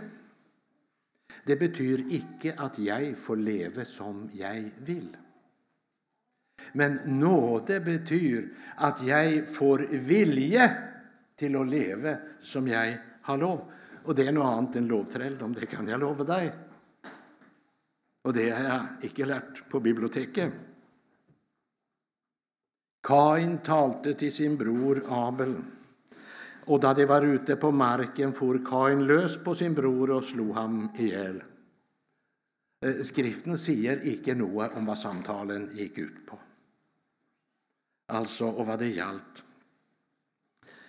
det 1.45 1.55
betyder 1.55 2.13
icke 2.13 2.55
att 2.57 2.79
jag 2.79 3.17
får 3.17 3.35
leva 3.35 3.85
som 3.85 4.29
jag 4.33 4.71
vill. 4.77 5.17
Men 6.71 6.99
nåde 7.05 7.79
betyder 7.79 8.49
att 8.75 9.03
jag 9.03 9.55
får 9.55 9.77
vilje 9.91 10.71
till 11.35 11.55
att 11.55 11.67
leva 11.67 12.15
som 12.41 12.67
jag 12.67 12.97
har 13.21 13.37
lov. 13.37 13.61
Och 14.03 14.15
det 14.15 14.27
är 14.27 14.31
något 14.31 14.57
annat 14.57 14.75
än 14.75 14.87
lovträldom, 14.87 15.53
det 15.53 15.65
kan 15.65 15.87
jag 15.87 15.99
lova 15.99 16.23
dig. 16.23 16.51
Och 18.21 18.33
det 18.33 18.49
har 18.49 18.63
jag 18.63 18.85
inte 19.01 19.25
lärt 19.25 19.69
på 19.69 19.79
biblioteket. 19.79 20.53
Kain 23.03 23.57
talte 23.57 24.13
till 24.13 24.31
sin 24.31 24.57
bror 24.57 25.03
Abel. 25.09 25.55
Och 26.65 26.79
då 26.79 26.93
de 26.93 27.05
var 27.05 27.25
ute 27.25 27.55
på 27.55 27.71
marken 27.71 28.33
for 28.33 28.65
Kain 28.65 29.07
lös 29.07 29.43
på 29.43 29.55
sin 29.55 29.73
bror 29.73 30.11
och 30.11 30.23
slog 30.23 30.55
ham 30.55 30.89
ihjäl. 30.97 31.43
Eh, 32.85 33.01
skriften 33.01 33.57
säger 33.57 34.07
inte 34.07 34.35
något 34.35 34.77
om 34.77 34.85
vad 34.85 34.97
samtalen 34.97 35.69
gick 35.73 35.97
ut 35.97 36.25
på 36.25 36.39
alltså 38.11 38.45
och 38.45 38.65
vad 38.65 38.79
det 38.79 38.87
gällt. 38.87 39.43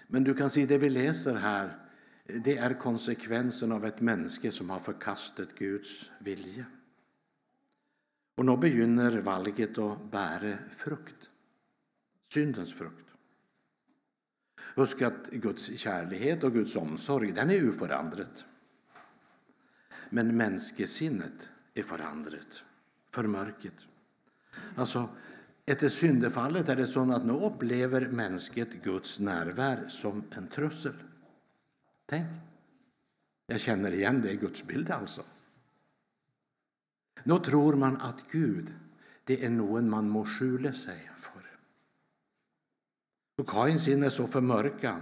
Men 0.07 0.25
du 0.25 0.35
kan 0.35 0.51
se 0.51 0.67
det 0.67 0.79
vi 0.79 0.91
läser 0.91 1.35
här, 1.35 1.79
det 2.25 2.57
är 2.57 2.75
konsekvensen 2.75 3.73
av 3.73 3.85
ett 3.85 4.01
människa 4.01 4.51
som 4.51 4.71
har 4.71 4.79
förkastat 4.79 5.55
Guds 5.59 6.11
vilja. 6.19 6.65
Och 8.35 8.47
nu 8.47 8.57
begynner 8.57 9.21
valget 9.21 9.79
att 9.79 10.11
bära 10.11 10.59
frukt, 10.77 11.31
syndens 12.23 12.75
frukt. 12.75 13.07
Husk 14.75 15.03
att 15.03 15.31
Guds 15.31 15.79
kärlek 15.79 16.45
och 16.45 16.53
Guds 16.53 16.77
omsorg 16.77 17.33
den 17.33 17.51
är 17.51 17.69
oförändrad. 17.69 18.43
Men 20.11 20.37
människosinnet 20.37 21.51
är 21.75 21.83
förändrat, 21.83 22.65
förmörket. 23.11 23.87
Alltså, 24.77 25.09
efter 25.67 25.89
syndefallet 25.89 26.69
är 26.69 26.77
det 26.77 26.87
så 26.87 27.13
att 27.13 27.25
nu 27.25 27.33
upplever 27.33 28.09
mänsket 28.09 28.83
Guds 28.85 29.21
närvaro 29.21 29.89
som 29.89 30.25
en 30.31 30.47
trussel. 30.47 30.93
Tänk, 32.07 32.27
jag 33.47 33.61
känner 33.61 33.93
igen 33.93 34.23
det 34.23 34.31
i 34.31 34.37
Guds 34.37 34.67
bild 34.67 34.91
alltså. 34.91 35.23
Nu 37.25 37.39
tror 37.39 37.77
man 37.77 37.97
att 37.97 38.25
Gud 38.31 38.73
det 39.25 39.45
är 39.45 39.51
någon 39.51 39.91
man 39.91 40.09
må 40.09 40.25
skjula 40.25 40.73
sig 40.73 41.11
för. 41.17 41.43
Och 43.37 43.49
Kain 43.49 43.79
sinne 43.79 44.07
är 44.07 44.11
så 44.11 44.27
förmörkad 44.27 45.01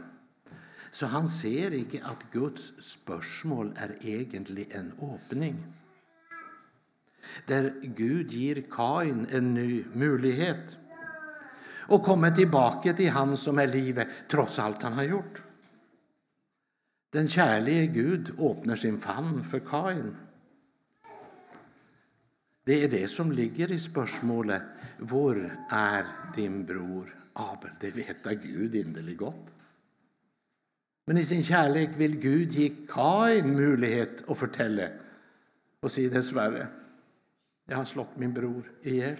så 0.90 1.06
han 1.06 1.28
ser 1.28 1.74
inte 1.74 2.04
att 2.04 2.32
Guds 2.32 2.82
spörsmål 2.82 3.72
är 3.76 3.96
egentligen 4.00 4.70
en 4.80 4.92
öppning 5.14 5.64
där 7.46 7.72
Gud 7.82 8.32
ger 8.32 8.62
Kain 8.70 9.26
en 9.30 9.54
ny 9.54 9.84
möjlighet 9.92 10.78
och 11.90 12.02
komma 12.02 12.30
tillbaka 12.30 12.92
till 12.92 13.10
han 13.10 13.36
som 13.36 13.58
är 13.58 13.66
livet 13.66 14.08
trots 14.30 14.58
allt 14.58 14.82
han 14.82 14.92
har 14.92 15.02
gjort. 15.02 15.42
Den 17.12 17.28
kärlige 17.28 17.86
Gud 17.86 18.40
öppnar 18.40 18.76
sin 18.76 18.98
famn 18.98 19.44
för 19.44 19.58
Kain. 19.58 20.16
Det 22.64 22.84
är 22.84 22.88
det 22.88 23.08
som 23.08 23.32
ligger 23.32 23.72
i 23.72 23.78
spörsmålet 23.78 24.62
Var 24.98 25.58
är 25.70 26.06
din 26.34 26.64
bror 26.66 27.16
Abel? 27.32 27.70
Det 27.80 27.90
vet 27.90 28.42
Gud 28.42 28.74
innerligt 28.74 29.18
gott. 29.18 29.54
Men 31.06 31.18
i 31.18 31.24
sin 31.24 31.42
kärlek 31.42 31.90
vill 31.96 32.18
Gud 32.18 32.52
ge 32.52 32.72
Kain 32.88 33.54
möjlighet 33.54 34.30
att 34.30 34.38
fortälla 34.38 34.88
och 35.80 35.90
säga 35.90 36.10
dessvärre, 36.10 36.66
jag 37.70 37.76
har 37.76 37.84
slått 37.84 38.16
min 38.16 38.34
bror 38.34 38.72
ihjäl. 38.82 39.16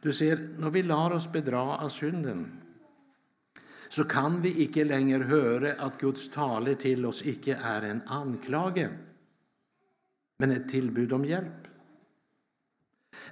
Du 0.00 0.12
ser, 0.12 0.48
när 0.58 0.70
vi 0.70 0.82
lar 0.82 1.10
oss 1.10 1.32
bedra 1.32 1.62
av 1.62 1.88
synden, 1.88 2.60
så 3.88 4.04
kan 4.04 4.40
vi 4.40 4.62
icke 4.62 4.84
längre 4.84 5.22
höra 5.22 5.72
att 5.72 6.00
Guds 6.00 6.30
tale 6.30 6.74
till 6.74 7.06
oss 7.06 7.26
icke 7.26 7.58
är 7.62 7.82
en 7.82 8.02
anklage, 8.06 8.88
men 10.38 10.50
ett 10.50 10.68
tillbud 10.68 11.12
om 11.12 11.24
hjälp. 11.24 11.68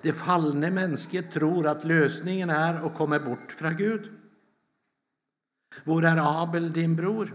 Det 0.02 0.12
fallne 0.12 0.70
mennesket 0.70 1.32
tror 1.32 1.66
att 1.66 1.84
lösningen 1.84 2.50
är 2.50 2.86
att 2.86 2.94
komma 2.94 3.18
bort 3.18 3.52
från 3.52 3.76
Gud. 3.76 4.10
Var 5.84 6.02
är 6.02 6.42
Abel, 6.42 6.72
din 6.72 6.96
bror? 6.96 7.34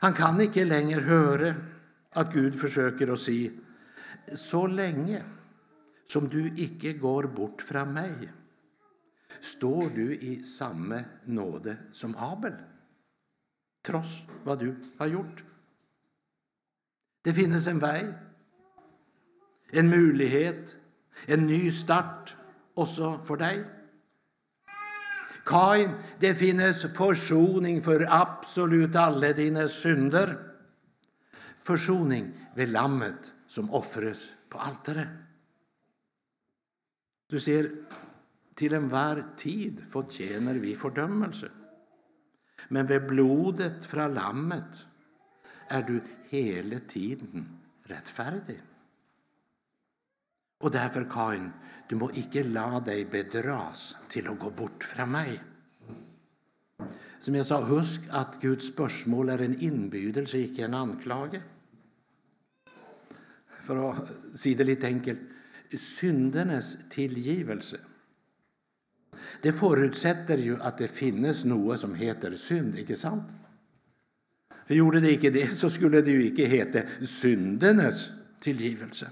Han 0.00 0.12
kan 0.12 0.40
icke 0.40 0.64
längre 0.64 1.00
höra 1.00 1.54
att 2.10 2.32
Gud 2.32 2.60
försöker 2.60 3.06
säga 3.06 3.16
si 3.16 3.60
så 4.36 4.66
länge 4.66 5.22
som 6.06 6.28
du 6.28 6.54
icke 6.56 6.92
går 6.92 7.22
bort 7.22 7.62
fra 7.62 7.84
meg, 7.84 8.26
står 9.40 9.90
du 9.94 10.14
i 10.14 10.40
samme 10.44 11.04
nåde 11.24 11.76
som 11.92 12.16
Abel, 12.18 12.56
tross 13.86 14.24
hva 14.44 14.56
du 14.58 14.72
har 14.98 15.12
gjort. 15.12 15.44
Det 17.22 17.34
finnes 17.36 17.66
en 17.70 17.78
vei, 17.82 18.00
en 19.70 19.90
mulighet, 19.92 20.74
en 21.26 21.46
ny 21.46 21.68
start 21.70 22.34
også 22.80 23.12
for 23.26 23.38
deg. 23.40 23.62
Kain, 25.46 25.92
det 26.20 26.34
finnes 26.38 26.84
forsoning 26.96 27.80
for 27.84 28.02
absolutt 28.06 28.96
alle 28.98 29.32
dine 29.36 29.66
synder. 29.70 30.32
Forsoning 31.60 32.32
ved 32.56 32.72
lammet 32.74 33.32
som 33.50 33.70
ofres 33.70 34.30
på 34.48 34.58
altaret. 34.58 35.08
Du 37.26 37.40
ser, 37.40 37.70
till 38.54 38.74
en 38.74 38.88
var 38.88 39.24
tid 39.36 39.82
förtjänar 39.88 40.54
vi 40.54 40.76
fördömelse 40.76 41.50
Men 42.68 42.86
vid 42.86 43.06
blodet 43.06 43.84
från 43.84 44.14
lammet 44.14 44.84
är 45.68 45.82
du 45.82 46.00
hela 46.28 46.78
tiden 46.78 47.58
rättfärdig. 47.82 48.62
Och 50.60 50.70
därför, 50.70 51.04
Kain, 51.10 51.52
du 51.88 51.96
må 51.96 52.10
icke 52.14 52.42
la 52.42 52.80
dig 52.80 53.04
bedras 53.04 53.96
till 54.08 54.28
att 54.28 54.38
gå 54.38 54.50
bort 54.50 54.84
från 54.84 55.10
mig. 55.10 55.42
Som 57.18 57.34
jag 57.34 57.46
sa, 57.46 57.64
husk 57.64 58.00
att 58.10 58.40
Guds 58.40 58.66
spörsmål 58.66 59.28
är 59.28 59.38
en 59.38 59.60
inbjudelse, 59.60 60.38
icke 60.38 60.64
en 60.64 60.74
anklage. 60.74 61.42
För 63.60 63.90
att 63.90 64.12
säga 64.34 64.56
det 64.56 64.64
lite 64.64 64.86
enkelt 64.86 65.20
Syndernas 65.78 66.88
tillgivelse. 66.88 67.76
Det 69.42 69.52
förutsätter 69.52 70.38
ju 70.38 70.62
att 70.62 70.78
det 70.78 70.88
finnes 70.88 71.44
något 71.44 71.80
som 71.80 71.94
heter 71.94 72.36
synd, 72.36 72.78
inte 72.78 72.96
sant? 72.96 73.36
För 74.66 74.74
Gjorde 74.74 75.00
det 75.00 75.12
icke 75.12 75.30
det, 75.30 75.48
så 75.48 75.70
skulle 75.70 76.00
det 76.00 76.10
ju 76.10 76.24
icke 76.24 76.46
heta 76.46 76.80
syndernas 77.06 78.10
tillgivelse. 78.40 79.10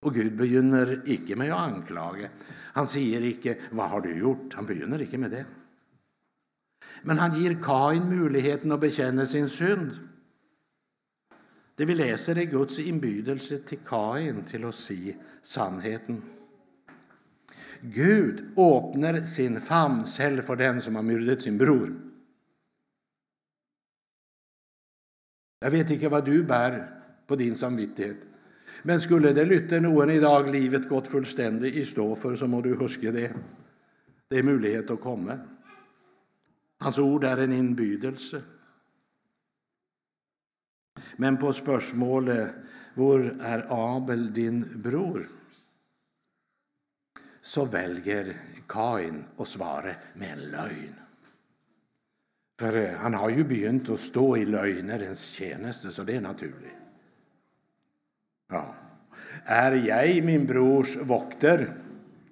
Och 0.00 0.14
Gud 0.14 0.36
begynner 0.36 1.02
icke 1.04 1.36
med 1.36 1.52
att 1.52 1.60
anklaga. 1.60 2.28
Han 2.48 2.86
säger 2.86 3.20
ikke 3.20 3.56
vad 3.70 3.90
har 3.90 4.00
du 4.00 4.18
gjort?' 4.18 4.54
Han 4.54 4.66
begynner 4.66 5.02
ikke 5.02 5.18
med 5.18 5.30
det. 5.30 5.44
Men 7.02 7.18
han 7.18 7.42
ger 7.42 7.62
Kain 7.62 8.16
möjligheten 8.16 8.72
att 8.72 8.80
bekänna 8.80 9.26
sin 9.26 9.48
synd. 9.48 9.90
Det 11.76 11.84
vi 11.84 11.94
läser 11.94 12.38
är 12.38 12.44
Guds 12.44 12.78
inbjudelse 12.78 13.58
till 13.58 13.78
Kain 13.78 14.44
till 14.44 14.64
att 14.64 14.74
se 14.74 15.16
sannheten. 15.42 16.22
Gud 17.80 18.40
öppnar 18.58 19.20
sin 19.20 19.60
famn 19.60 20.04
själv 20.04 20.42
för 20.42 20.56
den 20.56 20.80
som 20.80 20.94
har 20.96 21.02
mördat 21.02 21.40
sin 21.40 21.58
bror. 21.58 22.00
Jag 25.60 25.70
vet 25.70 25.90
inte 25.90 26.08
vad 26.08 26.24
du 26.24 26.44
bär 26.44 27.02
på 27.26 27.36
din 27.36 27.54
samvittighet, 27.54 28.26
men 28.82 29.00
skulle 29.00 29.32
det 29.32 29.44
lytte 29.44 29.80
någon 29.80 30.10
i 30.10 30.20
dag 30.20 30.50
livet 30.50 30.88
gått 30.88 31.08
fullständigt 31.08 31.74
i 31.74 31.84
stå 31.84 32.16
för 32.16 32.36
så 32.36 32.46
må 32.46 32.60
du 32.60 32.76
huske 32.76 33.10
det. 33.10 33.32
Det 34.28 34.38
är 34.38 34.42
möjlighet 34.42 34.90
att 34.90 35.00
komma. 35.00 35.38
Hans 36.78 36.98
ord 36.98 37.24
är 37.24 37.36
en 37.36 37.52
inbjudelse 37.52 38.42
men 41.16 41.36
på 41.36 41.52
spørsmålet 41.52 42.50
'Hvor 42.94 43.40
är 43.40 43.66
Abel, 43.68 44.32
din 44.32 44.64
bror?' 44.82 45.28
så 47.40 47.64
väljer 47.64 48.36
Kain 48.68 49.24
å 49.36 49.44
svare 49.44 49.94
med 50.14 50.32
en 50.32 50.50
løgn. 50.50 50.94
For 52.58 52.76
eh, 52.76 52.96
han 52.98 53.14
har 53.14 53.30
ju 53.30 53.44
begynt 53.44 53.88
att 53.88 54.00
stå 54.00 54.36
i 54.36 54.44
løgnerens 54.44 55.20
tjeneste, 55.20 55.92
så 55.92 56.02
det 56.02 56.16
är 56.16 56.20
naturligt. 56.20 56.76
Ja. 58.48 58.74
Är 59.44 59.72
jag 59.72 60.24
min 60.24 60.46
brors 60.46 60.96
vokter? 60.96 61.74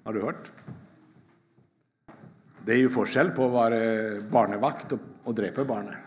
Har 0.04 0.12
du 0.12 0.22
hört? 0.22 0.52
Det 2.64 2.72
är 2.72 2.76
ju 2.76 2.88
forskjell 2.90 3.30
på 3.30 3.44
å 3.44 3.52
være 3.52 4.20
barnevakt 4.30 4.92
och 4.92 5.00
og 5.24 5.36
drepe 5.36 5.64
barnet. 5.64 6.03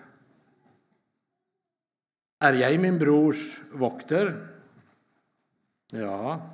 Är 2.39 2.53
jag 2.53 2.79
min 2.79 2.97
brors 2.97 3.61
vokter? 3.73 4.47
Ja. 5.89 6.49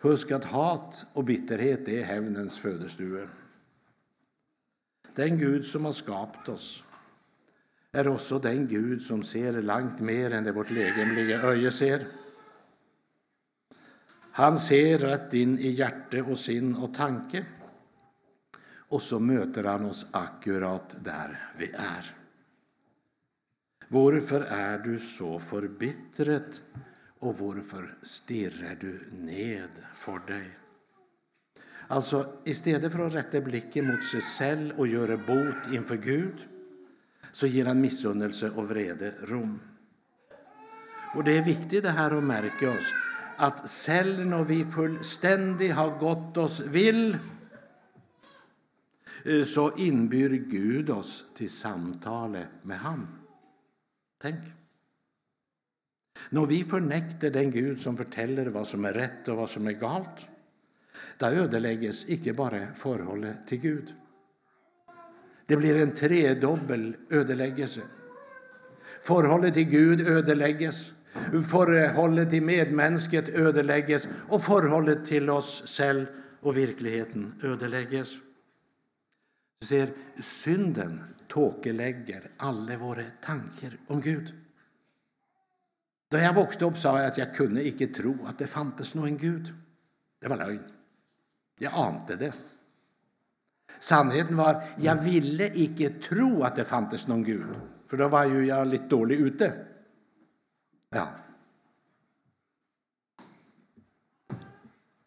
Husk 0.00 0.30
att 0.30 0.44
hat 0.44 1.06
och 1.14 1.24
bitterhet 1.24 1.88
är 1.88 2.02
hävnens 2.02 2.58
fødestue. 2.58 3.28
Den 5.14 5.38
Gud 5.38 5.64
som 5.64 5.84
har 5.84 5.92
skapat 5.92 6.48
oss, 6.48 6.84
är 7.92 8.08
också 8.08 8.38
den 8.38 8.68
Gud 8.68 9.02
som 9.02 9.22
ser 9.22 9.62
långt 9.62 10.00
mer 10.00 10.32
än 10.32 10.44
det 10.44 10.52
vårt 10.52 10.70
legemlige 10.70 11.42
öje 11.42 11.70
ser. 11.70 12.06
Han 14.32 14.58
ser 14.58 14.98
rätt 14.98 15.34
in 15.34 15.58
i 15.58 15.70
hjärte 15.70 16.22
och 16.22 16.38
sinn 16.38 16.76
och 16.76 16.94
tanke, 16.94 17.46
och 18.88 19.02
så 19.02 19.20
möter 19.20 19.64
han 19.64 19.84
oss 19.84 20.06
akkurat 20.12 20.96
där 21.04 21.50
vi 21.56 21.70
är. 21.70 22.19
Varför 23.92 24.40
är 24.40 24.78
du 24.78 24.98
så 24.98 25.38
förbittrad, 25.38 26.56
och 27.18 27.38
varför 27.38 27.94
stirrar 28.02 28.76
du 28.80 29.00
ned 29.12 29.70
för 29.94 30.26
dig? 30.26 30.50
Alltså, 31.88 32.26
I 32.44 32.54
för 32.90 33.06
att 33.06 33.14
rätta 33.14 33.40
blicken 33.40 33.86
mot 33.86 34.04
sig 34.04 34.20
själv 34.20 34.78
och 34.78 34.86
göra 34.86 35.16
bot 35.16 35.74
inför 35.74 35.96
Gud, 35.96 36.48
så 37.32 37.46
ger 37.46 37.66
han 37.66 37.80
missunnelse 37.80 38.50
och 38.50 38.68
vrede 38.68 39.14
rum. 39.20 39.60
Och 41.14 41.24
Det 41.24 41.38
är 41.38 41.44
viktigt 41.44 41.82
det 41.82 41.90
här 41.90 42.10
att 42.10 42.24
märka 42.24 42.70
oss 42.70 42.92
att 43.36 43.70
själv 43.70 44.26
när 44.26 44.44
vi 44.44 44.64
fullständigt 44.64 45.74
har 45.74 45.98
gått 45.98 46.36
oss 46.36 46.60
vill, 46.60 47.16
eh, 49.24 49.44
så 49.44 49.76
inbjuder 49.76 50.36
Gud 50.36 50.90
oss 50.90 51.24
till 51.34 51.50
samtalet 51.50 52.48
med 52.62 52.80
honom. 52.80 53.19
Tänk. 54.20 54.40
Når 56.30 56.46
vi 56.46 56.64
fornekter 56.64 57.30
den 57.30 57.50
Gud 57.50 57.80
som 57.80 57.96
forteller 57.96 58.50
hva 58.52 58.64
som 58.68 58.84
er 58.84 58.98
rett 59.00 59.28
og 59.32 59.40
hva 59.40 59.46
som 59.48 59.68
er 59.70 59.78
galt, 59.80 60.26
da 61.20 61.30
ødelegges 61.32 62.04
ikke 62.12 62.34
bare 62.36 62.68
forholdet 62.76 63.46
til 63.48 63.62
Gud. 63.62 63.92
Det 65.48 65.56
blir 65.58 65.80
en 65.80 65.94
tredobbel 65.96 66.84
ødeleggelse. 67.10 67.82
Forholdet 69.02 69.54
til 69.56 69.70
Gud 69.70 70.04
ødelegges, 70.06 70.82
forholdet 71.48 72.30
til 72.30 72.44
medmennesket 72.44 73.32
ødelegges, 73.34 74.08
og 74.28 74.42
forholdet 74.44 75.06
til 75.08 75.30
oss 75.30 75.62
selv 75.70 76.06
og 76.42 76.54
virkeligheten 76.54 77.32
ødelegges. 77.44 78.18
Du 79.60 79.66
ser, 79.66 79.88
synden 80.20 81.00
tåkelegger 81.30 82.30
alle 82.46 82.76
våre 82.80 83.06
tanker 83.22 83.76
om 83.94 84.02
Gud. 84.02 84.32
Da 86.10 86.18
jeg 86.18 86.34
vokste 86.34 86.66
opp, 86.66 86.78
sa 86.78 86.96
jeg 86.98 87.12
at 87.12 87.18
jeg 87.20 87.34
kunne 87.36 87.62
ikke 87.70 87.92
tro 87.94 88.16
at 88.26 88.40
det 88.42 88.50
fantes 88.50 88.96
noen 88.98 89.18
Gud. 89.20 89.52
Det 90.20 90.30
var 90.30 90.42
løgn. 90.42 90.64
Jeg 91.60 91.72
ante 91.76 92.16
det. 92.18 92.32
Sannheten 93.78 94.36
var 94.36 94.64
jeg 94.82 95.04
ville 95.04 95.50
ikke 95.62 95.92
tro 96.02 96.42
at 96.44 96.58
det 96.58 96.66
fantes 96.68 97.06
noen 97.08 97.22
Gud, 97.24 97.52
for 97.86 98.00
da 98.00 98.08
var 98.10 98.26
jo 98.28 98.42
jeg 98.42 98.68
litt 98.68 98.88
dårlig 98.90 99.20
ute. 99.22 99.50
Ja. 100.96 101.06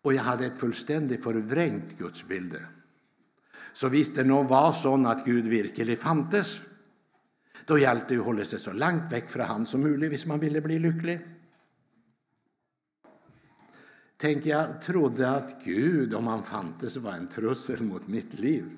Og 0.03 0.15
jeg 0.15 0.23
hadde 0.23 0.47
et 0.47 0.59
fullstendig 0.59 1.19
forvrengt 1.23 1.97
gudsbilde. 1.99 2.62
Så 3.73 3.89
hvis 3.89 4.13
det 4.13 4.25
nå 4.29 4.43
var 4.45 4.71
sånn 4.77 5.07
at 5.09 5.25
Gud 5.25 5.49
virkelig 5.49 5.97
fantes, 6.01 6.62
da 7.65 7.77
gjaldt 7.79 8.09
det 8.12 8.19
å 8.19 8.25
holde 8.27 8.45
seg 8.45 8.62
så 8.62 8.73
langt 8.75 9.12
vekk 9.12 9.29
fra 9.31 9.47
Han 9.49 9.65
som 9.65 9.81
mulig 9.81 10.12
hvis 10.13 10.27
man 10.29 10.41
ville 10.41 10.62
bli 10.62 10.79
lykkelig. 10.83 11.19
Tänk, 14.17 14.45
jag 14.45 14.81
trodde 14.81 15.29
att 15.29 15.63
Gud, 15.63 16.13
om 16.13 16.27
han 16.27 16.43
fantes, 16.43 16.97
var 16.97 17.13
en 17.13 17.27
trussel 17.27 17.83
mot 17.83 18.07
mitt 18.07 18.39
liv. 18.39 18.69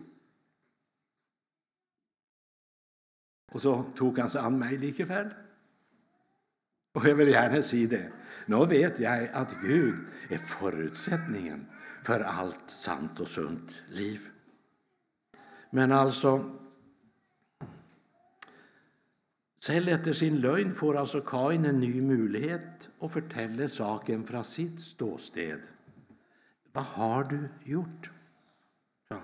Och 3.52 3.62
så 3.62 3.84
tog 3.96 4.20
han 4.20 4.30
sig 4.30 4.42
an 4.42 4.60
mig 4.60 4.78
likväl. 4.78 5.30
Och 6.94 7.06
jag 7.06 7.16
vill 7.16 7.28
gärna 7.28 7.62
säga 7.62 7.88
det. 7.88 8.12
Nu 8.46 8.66
vet 8.66 9.00
jag 9.00 9.30
att 9.34 9.62
Gud 9.62 9.96
är 10.30 10.38
förutsättningen 10.38 11.66
för 12.04 12.20
allt 12.20 12.72
sant 12.72 13.20
och 13.20 13.28
sunt 13.28 13.84
liv. 13.90 14.28
Men 15.76 15.92
alltså, 15.92 16.52
Selv 19.60 19.90
etter 19.90 20.14
sin 20.14 20.38
løgn 20.40 20.70
får 20.78 21.00
altså 21.02 21.20
Kain 21.26 21.66
en 21.66 21.80
ny 21.82 21.98
mulighet 22.06 22.86
å 23.04 23.10
fortelle 23.10 23.66
saken 23.68 24.22
fra 24.28 24.44
sitt 24.46 24.80
ståsted. 24.80 25.66
Hva 26.72 26.84
har 26.94 27.28
du 27.32 27.40
gjort? 27.66 28.12
Ja. 29.10 29.20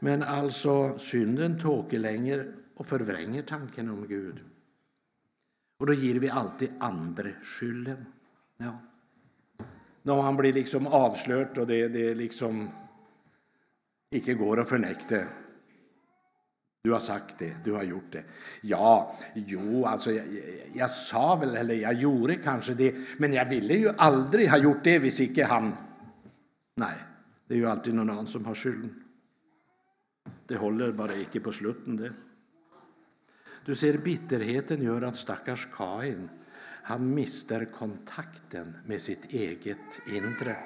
Men 0.00 0.22
alltså, 0.22 0.98
synden 0.98 1.58
tåkelänger 1.60 2.46
och 2.74 2.86
förvränger 2.86 3.42
tanken 3.42 3.90
om 3.90 4.06
Gud. 4.08 4.40
Och 5.78 5.86
då 5.86 5.94
ger 5.94 6.20
vi 6.20 6.30
alltid 6.30 6.74
andre 6.80 7.34
skylden. 7.42 8.06
Ja. 8.56 8.78
Når 10.02 10.22
man 10.22 10.36
blir 10.36 10.52
liksom 10.52 10.86
avslørt, 10.86 11.58
og 11.58 11.66
det, 11.66 11.88
det 11.88 12.14
liksom 12.14 12.70
ikke 14.12 14.36
går 14.38 14.62
å 14.62 14.68
fornekte 14.68 15.22
du 16.84 16.92
har 16.92 16.98
sagt 16.98 17.38
det, 17.38 17.56
du 17.64 17.72
har 17.72 17.82
gjort 17.82 18.12
det. 18.12 18.24
Ja, 18.60 19.14
jo, 19.34 19.84
alltså 19.84 20.10
jag, 20.10 20.26
jag 20.74 20.90
sa 20.90 21.36
väl, 21.36 21.56
eller 21.56 21.74
jag 21.74 21.94
gjorde 21.94 22.34
kanske 22.34 22.74
det, 22.74 22.94
men 23.18 23.32
jag 23.32 23.48
ville 23.48 23.74
ju 23.74 23.88
aldrig 23.96 24.50
ha 24.50 24.58
gjort 24.58 24.84
det 24.84 24.98
hvis 24.98 25.20
icke 25.20 25.44
han... 25.44 25.76
Nej, 26.74 26.96
det 27.48 27.54
är 27.54 27.58
ju 27.58 27.66
alltid 27.66 27.94
någon 27.94 28.10
annan 28.10 28.26
som 28.26 28.44
har 28.44 28.54
skylden. 28.54 29.02
Det 30.46 30.56
håller 30.56 30.92
bara 30.92 31.14
icke 31.14 31.40
på 31.40 31.52
slutten 31.52 31.96
det. 31.96 32.12
Du 33.64 33.74
ser, 33.74 33.98
bitterheten 33.98 34.82
gör 34.82 35.02
att 35.02 35.16
stackars 35.16 35.68
Kain, 35.76 36.28
han 36.82 37.14
mister 37.14 37.64
kontakten 37.64 38.76
med 38.86 39.00
sitt 39.00 39.24
eget 39.32 40.00
inre. 40.06 40.56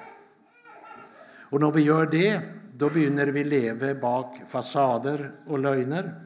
Och 1.49 1.61
när 1.61 1.71
vi 1.71 1.81
gör 1.81 2.05
det, 2.05 2.41
då 2.77 2.89
begynner 2.89 3.27
vi 3.27 3.43
leva 3.43 3.95
bak 3.95 4.41
fasader 4.47 5.31
och 5.47 5.59
lögner. 5.59 6.21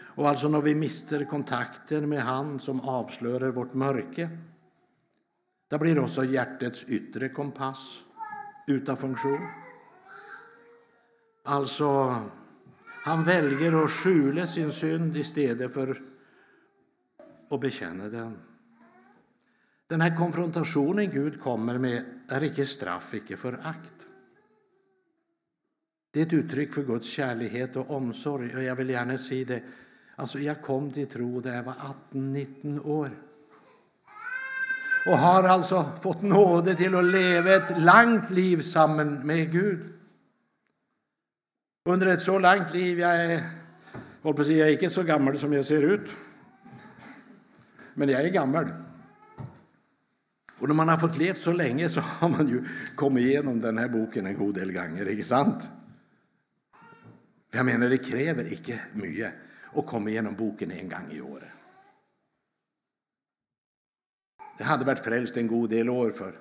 Och 0.00 0.28
alltså 0.28 0.48
när 0.48 0.60
vi 0.60 0.74
mister 0.74 1.24
kontakten 1.24 2.08
med 2.08 2.22
Han 2.22 2.60
som 2.60 2.80
avslöjar 2.80 3.48
vårt 3.48 3.74
mörke, 3.74 4.30
då 5.68 5.78
blir 5.78 5.98
också 5.98 6.24
hjärtats 6.24 6.84
yttre 6.88 7.28
kompass 7.28 8.02
utan 8.66 8.96
funktion. 8.96 9.40
Alltså, 11.44 12.22
han 13.04 13.24
väljer 13.24 13.84
att 13.84 13.90
skjula 13.90 14.46
sin 14.46 14.72
synd 14.72 15.16
istället 15.16 15.74
för 15.74 16.02
att 17.50 17.60
bekänna 17.60 18.08
den. 18.08 18.38
Den 19.86 20.00
här 20.00 20.16
konfrontationen 20.16 21.10
Gud 21.10 21.40
kommer 21.40 21.78
med 21.78 22.04
är 22.28 22.42
icke 22.42 22.66
straff, 22.66 23.14
icke 23.14 23.36
förakt. 23.36 23.97
Det 26.18 26.22
är 26.22 26.26
ett 26.26 26.32
uttryck 26.32 26.74
för 26.74 26.82
Guds 26.82 27.06
kärlighet 27.06 27.76
och 27.76 27.90
omsorg. 27.90 28.56
Och 28.56 28.62
jag 28.62 28.76
vill 28.76 28.90
gärna 28.90 29.18
säga 29.18 29.44
det. 29.44 29.62
Alltså, 30.16 30.38
jag 30.38 30.62
kom 30.62 30.90
till 30.90 31.06
tro 31.06 31.40
när 31.40 31.56
jag 31.56 31.62
var 31.62 31.74
18-19 32.12 32.86
år. 32.86 33.10
Och 35.06 35.18
har 35.18 35.44
alltså 35.44 35.86
fått 36.02 36.22
nåde 36.22 36.74
till 36.74 36.94
att 36.94 37.04
leva 37.04 37.50
ett 37.50 37.82
långt 37.82 38.30
liv 38.30 38.60
samman 38.60 39.26
med 39.26 39.52
Gud. 39.52 39.84
Under 41.84 42.06
ett 42.06 42.20
så 42.20 42.38
långt 42.38 42.74
liv, 42.74 42.98
jag 42.98 43.24
är, 43.24 43.42
på 44.22 44.30
att 44.30 44.46
säga, 44.46 44.58
jag 44.58 44.68
är 44.68 44.72
inte 44.72 44.90
så 44.90 45.02
gammal 45.02 45.38
som 45.38 45.52
jag 45.52 45.64
ser 45.64 45.82
ut. 45.82 46.10
Men 47.94 48.08
jag 48.08 48.24
är 48.24 48.28
gammal. 48.28 48.66
Och 50.58 50.68
när 50.68 50.74
man 50.74 50.88
har 50.88 50.96
fått 50.96 51.18
leva 51.18 51.34
så 51.34 51.52
länge 51.52 51.88
så 51.88 52.00
har 52.00 52.28
man 52.28 52.48
ju 52.48 52.64
kommit 52.94 53.24
igenom 53.24 53.60
den 53.60 53.78
här 53.78 53.88
boken 53.88 54.26
en 54.26 54.34
god 54.34 54.54
del 54.54 54.72
gånger, 54.72 55.08
inte 55.08 55.22
sant? 55.22 55.70
Jag 57.50 57.66
menar, 57.66 57.88
det 57.88 57.98
kräver 57.98 58.52
inte 58.52 58.80
mycket 58.92 59.32
att 59.74 59.86
komma 59.86 60.10
igenom 60.10 60.34
boken 60.34 60.70
en 60.70 60.88
gång 60.88 61.12
i 61.12 61.20
året. 61.20 61.48
Det 64.58 64.64
hade 64.64 64.84
varit 64.84 65.04
frälst 65.04 65.36
en 65.36 65.46
god 65.46 65.70
del 65.70 65.88
år 65.88 66.10
för 66.10 66.32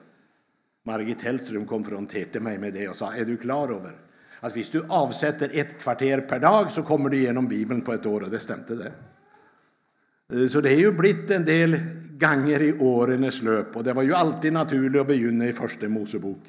Margit 0.83 1.21
Hellström 1.21 1.65
konfronterade 1.65 2.39
mig 2.39 2.57
med 2.57 2.73
det 2.73 2.89
och 2.89 2.95
sa, 2.95 3.13
är 3.13 3.25
du 3.25 3.37
klar 3.37 3.69
över 3.69 3.95
att 4.39 4.55
om 4.55 4.63
du 4.71 4.85
avsätter 4.89 5.49
ett 5.53 5.79
kvarter 5.79 6.21
per 6.21 6.39
dag 6.39 6.71
så 6.71 6.83
kommer 6.83 7.09
du 7.09 7.17
igenom 7.17 7.47
Bibeln 7.47 7.81
på 7.81 7.93
ett 7.93 8.05
år 8.05 8.23
och 8.23 8.29
det 8.29 8.39
stämde 8.39 8.75
det. 8.75 10.47
Så 10.47 10.61
det 10.61 10.69
är 10.69 10.77
ju 10.77 10.91
blivit 10.91 11.31
en 11.31 11.45
del 11.45 11.79
gånger 12.19 12.61
i 12.61 12.79
årens 12.79 13.41
löp 13.41 13.75
och 13.75 13.83
det 13.83 13.93
var 13.93 14.03
ju 14.03 14.13
alltid 14.13 14.53
naturligt 14.53 15.01
att 15.01 15.07
begynna 15.07 15.45
i 15.45 15.53
första 15.53 15.89
Mosebok. 15.89 16.41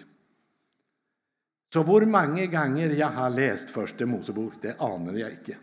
Så 1.72 1.82
hur 1.82 2.06
många 2.06 2.46
gånger 2.46 2.88
jag 2.88 3.08
har 3.08 3.30
läst 3.30 3.70
Första 3.70 4.06
Mosebok, 4.06 4.52
det 4.60 4.80
anar 4.80 5.14
jag 5.14 5.30
inte. 5.30 5.56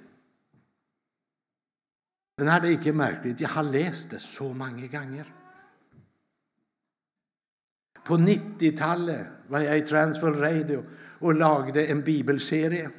Men 2.38 2.48
är 2.48 2.62
det 2.62 2.72
inte 2.72 2.94
märkligt? 2.94 3.42
Jag 3.42 3.50
har 3.50 3.64
läst 3.64 4.12
det 4.12 4.20
så 4.20 4.54
många 4.54 4.88
gånger. 4.88 5.34
På 8.06 8.18
90-talet 8.18 9.28
var 9.48 9.60
jag 9.60 9.78
i 9.78 9.82
Transworld 9.82 10.42
Radio 10.42 10.86
och 11.20 11.36
lagde 11.36 11.86
en 11.86 12.02
bibelserie 12.02 12.92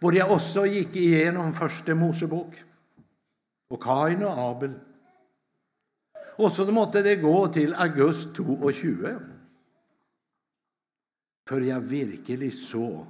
där 0.00 0.12
jag 0.12 0.32
också 0.32 0.66
gick 0.66 0.96
igenom 0.96 1.52
Första 1.52 1.94
Mosebok 1.94 2.64
och 3.68 3.82
Kain 3.82 4.24
och 4.24 4.38
Abel. 4.38 4.72
Och 6.36 6.52
så 6.52 6.72
måste 6.72 7.02
det 7.02 7.16
gå 7.16 7.48
till 7.48 7.74
augusti 7.74 8.42
22 8.72 9.29
för 11.50 11.60
jag 11.60 11.80
virkelig 11.80 12.52
så 12.54 13.06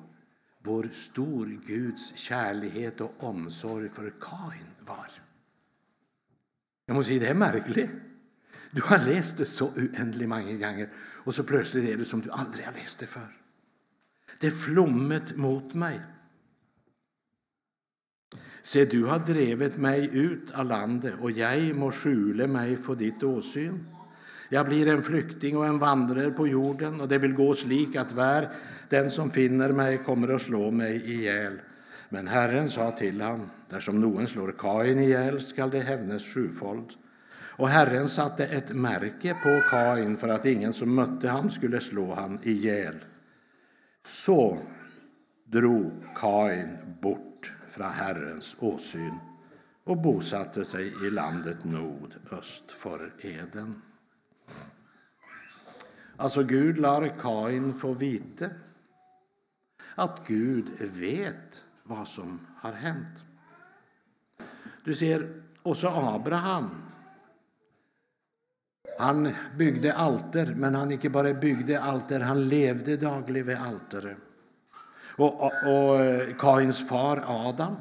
vår 0.62 0.88
stor 0.92 1.46
Guds 1.66 2.16
kärlighet 2.16 3.00
och 3.00 3.24
omsorg 3.24 3.88
för 3.88 4.12
Kain 4.20 4.66
var. 4.78 5.10
Jag 6.86 6.96
måste 6.96 7.08
säga, 7.08 7.20
det 7.20 7.28
är 7.28 7.34
märkligt. 7.34 7.90
Du 8.70 8.82
har 8.82 8.98
läst 8.98 9.38
det 9.38 9.46
så 9.46 9.68
oändligt 9.68 10.28
många 10.28 10.52
gånger 10.52 10.88
och 10.96 11.34
så 11.34 11.44
plötsligt 11.44 11.88
är 11.88 11.96
det 11.96 12.04
som 12.04 12.20
du 12.20 12.30
aldrig 12.30 12.64
har 12.64 12.72
läst 12.72 12.98
det 12.98 13.06
för. 13.06 13.28
Det 14.38 14.46
är 14.46 14.50
flommet 14.50 15.36
mot 15.36 15.74
mig. 15.74 16.00
Se, 18.62 18.84
du 18.84 19.04
har 19.04 19.18
drivit 19.18 19.76
mig 19.76 20.10
ut 20.12 20.50
av 20.50 20.66
landet 20.66 21.14
och 21.20 21.30
jag 21.30 21.76
må 21.76 21.90
skjule 21.90 22.46
mig 22.46 22.76
för 22.76 22.94
ditt 22.94 23.22
åsyn. 23.22 23.89
Jag 24.52 24.66
blir 24.66 24.88
en 24.88 25.02
flykting 25.02 25.56
och 25.56 25.66
en 25.66 25.78
vandrare 25.78 26.30
på 26.30 26.48
jorden 26.48 27.00
och 27.00 27.08
det 27.08 27.18
vill 27.18 27.34
gå 27.34 27.54
lik 27.66 27.96
att 27.96 28.12
var 28.12 28.48
den 28.88 29.10
som 29.10 29.30
finner 29.30 29.72
mig 29.72 29.98
kommer 29.98 30.28
att 30.28 30.42
slå 30.42 30.70
mig 30.70 31.12
ihjäl. 31.12 31.60
Men 32.08 32.28
Herren 32.28 32.68
sa 32.68 32.90
till 32.90 33.20
honom, 33.20 33.50
där 33.68 33.80
som 33.80 34.00
Noen 34.00 34.26
slår 34.26 34.54
Kain 34.58 34.98
ihjäl 34.98 35.40
skall 35.40 35.70
det 35.70 35.80
hävnes 35.80 36.34
sjufold. 36.34 36.90
Och 37.56 37.68
Herren 37.68 38.08
satte 38.08 38.46
ett 38.46 38.72
märke 38.72 39.34
på 39.34 39.60
Kain 39.70 40.16
för 40.16 40.28
att 40.28 40.46
ingen 40.46 40.72
som 40.72 40.94
mötte 40.94 41.28
honom 41.28 41.50
skulle 41.50 41.80
slå 41.80 42.14
han 42.14 42.38
ihjäl. 42.42 42.94
Så 44.06 44.58
drog 45.46 45.92
Kain 46.16 46.76
bort 47.02 47.52
från 47.68 47.92
Herrens 47.92 48.56
åsyn 48.58 49.18
och 49.84 49.96
bosatte 49.96 50.64
sig 50.64 50.86
i 51.06 51.10
landet 51.10 51.64
nordöst 51.64 52.70
för 52.70 53.12
Eden. 53.20 53.82
Alltså 56.20 56.42
Gud 56.42 56.78
lar 56.78 57.14
Kain 57.18 57.74
få 57.74 57.92
vite 57.92 58.50
att 59.94 60.26
Gud 60.26 60.66
vet 60.80 61.64
vad 61.82 62.08
som 62.08 62.40
har 62.56 62.72
hänt. 62.72 63.22
Du 64.84 64.94
ser, 64.94 65.42
också 65.62 65.88
Abraham. 65.88 66.70
Han 68.98 69.28
byggde 69.58 69.94
alter, 69.94 70.54
men 70.56 70.74
han 70.74 70.92
inte 70.92 71.10
bara 71.10 71.34
byggde 71.34 71.80
alter, 71.80 72.20
han 72.20 72.48
levde 72.48 72.96
dagligen 72.96 73.46
vid 73.46 73.56
altaret. 73.56 74.18
Och, 75.16 75.40
och, 75.40 75.52
och 75.66 76.00
eh, 76.00 76.36
Kains 76.36 76.88
far 76.88 77.24
Adam, 77.26 77.76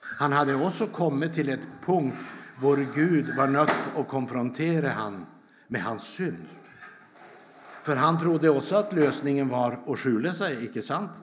han 0.00 0.32
hade 0.32 0.54
också 0.54 0.86
kommit 0.86 1.34
till 1.34 1.48
ett 1.48 1.66
punkt 1.84 2.16
där 2.60 2.94
Gud 2.94 3.36
var 3.36 3.46
nött 3.46 3.96
att 3.96 4.08
konfrontera 4.08 4.92
honom 4.92 5.26
med 5.74 5.82
hans 5.82 6.02
synd. 6.02 6.46
För 7.82 7.96
han 7.96 8.20
trodde 8.20 8.50
också 8.50 8.76
att 8.76 8.92
lösningen 8.92 9.48
var 9.48 9.78
att 9.86 9.98
skjula 9.98 10.34
sig, 10.34 10.64
icke 10.64 10.82
sant? 10.82 11.22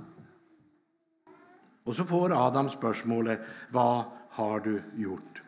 Och 1.83 1.95
så 1.95 2.03
får 2.03 2.47
Adam 2.47 2.69
spörsmålet, 2.69 3.39
vad 3.69 4.03
har 4.29 4.59
du 4.59 4.81
gjort? 4.95 5.41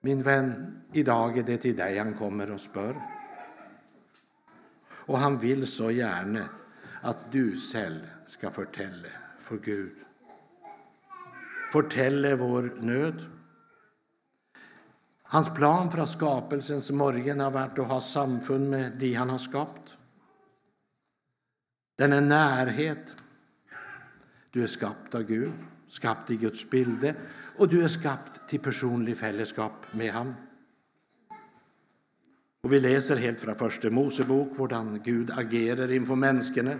Min 0.00 0.22
vän, 0.22 0.80
idag 0.92 1.38
är 1.38 1.42
det 1.42 1.56
till 1.56 1.76
dig 1.76 1.98
han 1.98 2.14
kommer 2.14 2.50
och 2.50 2.60
spör. 2.60 2.96
Och 4.88 5.18
han 5.18 5.38
vill 5.38 5.66
så 5.66 5.90
gärna 5.90 6.48
att 7.02 7.32
du 7.32 7.56
själv 7.56 8.00
ska 8.26 8.50
förtälla 8.50 9.08
för 9.38 9.56
Gud. 9.56 9.96
Förtälla 11.72 12.36
vår 12.36 12.62
nöd. 12.80 13.22
Hans 15.32 15.54
plan 15.54 15.90
från 15.90 16.06
skapelsens 16.06 16.90
morgon 16.90 17.40
har 17.40 17.50
varit 17.50 17.78
att 17.78 17.88
ha 17.88 18.00
samfund 18.00 18.70
med 18.70 18.92
de 18.98 19.14
han 19.14 19.30
har 19.30 19.38
skapat. 19.38 19.96
Den 21.98 22.12
är 22.12 22.20
närhet. 22.20 23.16
Du 24.50 24.62
är 24.62 24.66
skapt 24.66 25.14
av 25.14 25.22
Gud, 25.22 25.52
skapt 25.86 26.30
i 26.30 26.36
Guds 26.36 26.70
bilde 26.70 27.14
och 27.56 27.68
du 27.68 27.84
är 27.84 27.88
skapt 27.88 28.48
till 28.48 28.60
personlig 28.60 29.16
fällskap 29.16 29.72
med 29.92 30.12
honom. 30.12 30.34
Och 32.62 32.72
vi 32.72 32.80
läser 32.80 33.16
helt 33.16 33.40
från 33.40 33.54
Första 33.54 33.90
Mosebok 33.90 34.58
hur 34.58 35.04
Gud 35.04 35.30
agerar 35.30 35.92
inför 35.92 36.14
människorna. 36.14 36.78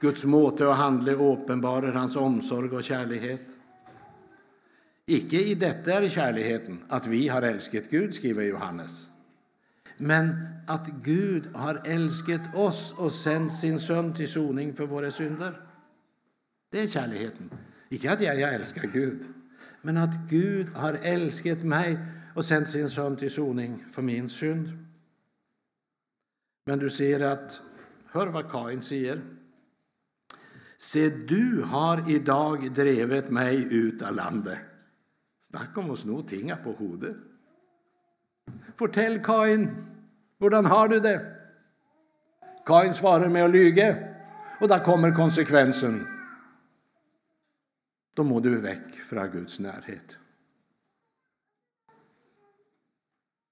Guds 0.00 0.24
måte 0.24 0.66
och 0.66 0.76
handle 0.76 1.12
uppenbarar 1.12 1.92
hans 1.92 2.16
omsorg 2.16 2.70
och 2.70 2.84
kärlighet. 2.84 3.57
Icke 5.10 5.36
i 5.36 5.54
detta 5.54 5.92
är 5.92 6.08
kärligheten, 6.08 6.84
att 6.88 7.06
vi 7.06 7.28
har 7.28 7.42
älskat 7.42 7.90
Gud, 7.90 8.14
skriver 8.14 8.42
Johannes. 8.42 9.08
Men 9.96 10.36
att 10.66 10.88
Gud 11.02 11.46
har 11.54 11.82
älskat 11.84 12.54
oss 12.54 12.94
och 12.98 13.12
sänt 13.12 13.52
sin 13.52 13.78
son 13.78 14.14
till 14.14 14.28
soning 14.28 14.74
för 14.74 14.86
våra 14.86 15.10
synder. 15.10 15.60
Det 16.70 16.80
är 16.80 16.86
kärligheten. 16.86 17.50
Icke 17.88 18.12
att 18.12 18.20
jag, 18.20 18.40
jag 18.40 18.54
älskar 18.54 18.88
Gud, 18.92 19.22
men 19.82 19.96
att 19.96 20.30
Gud 20.30 20.68
har 20.74 20.98
älskat 21.02 21.64
mig 21.64 21.98
och 22.34 22.44
sänt 22.44 22.68
sin 22.68 22.90
son 22.90 23.16
till 23.16 23.30
soning 23.30 23.84
för 23.90 24.02
min 24.02 24.28
synd. 24.28 24.68
Men 26.66 26.78
du 26.78 26.90
ser 26.90 27.20
att, 27.20 27.60
hör 28.06 28.26
vad 28.26 28.50
Kain 28.50 28.82
säger. 28.82 29.20
Se, 30.78 31.10
du 31.10 31.62
har 31.66 32.10
idag 32.10 32.72
drivit 32.74 33.30
mig 33.30 33.74
ut 33.74 34.02
av 34.02 34.14
landet. 34.14 34.58
Snacka 35.50 35.80
om 35.80 35.90
att 35.90 35.98
sno 35.98 36.22
tinga 36.22 36.56
på 36.56 36.72
hodet. 36.72 37.16
Fortell 38.76 39.24
Kain, 39.24 39.68
hur 40.38 40.50
har 40.50 40.88
du 40.88 41.00
det? 41.00 41.36
Kain 42.66 42.94
svarar 42.94 43.28
med 43.28 43.44
att 43.44 43.50
lyga, 43.50 43.96
och 44.60 44.68
där 44.68 44.84
kommer 44.84 45.14
konsekvensen. 45.14 46.06
Då 48.14 48.24
må 48.24 48.40
du 48.40 48.60
väck 48.60 48.94
från 48.94 49.30
Guds 49.30 49.60
närhet. 49.60 50.18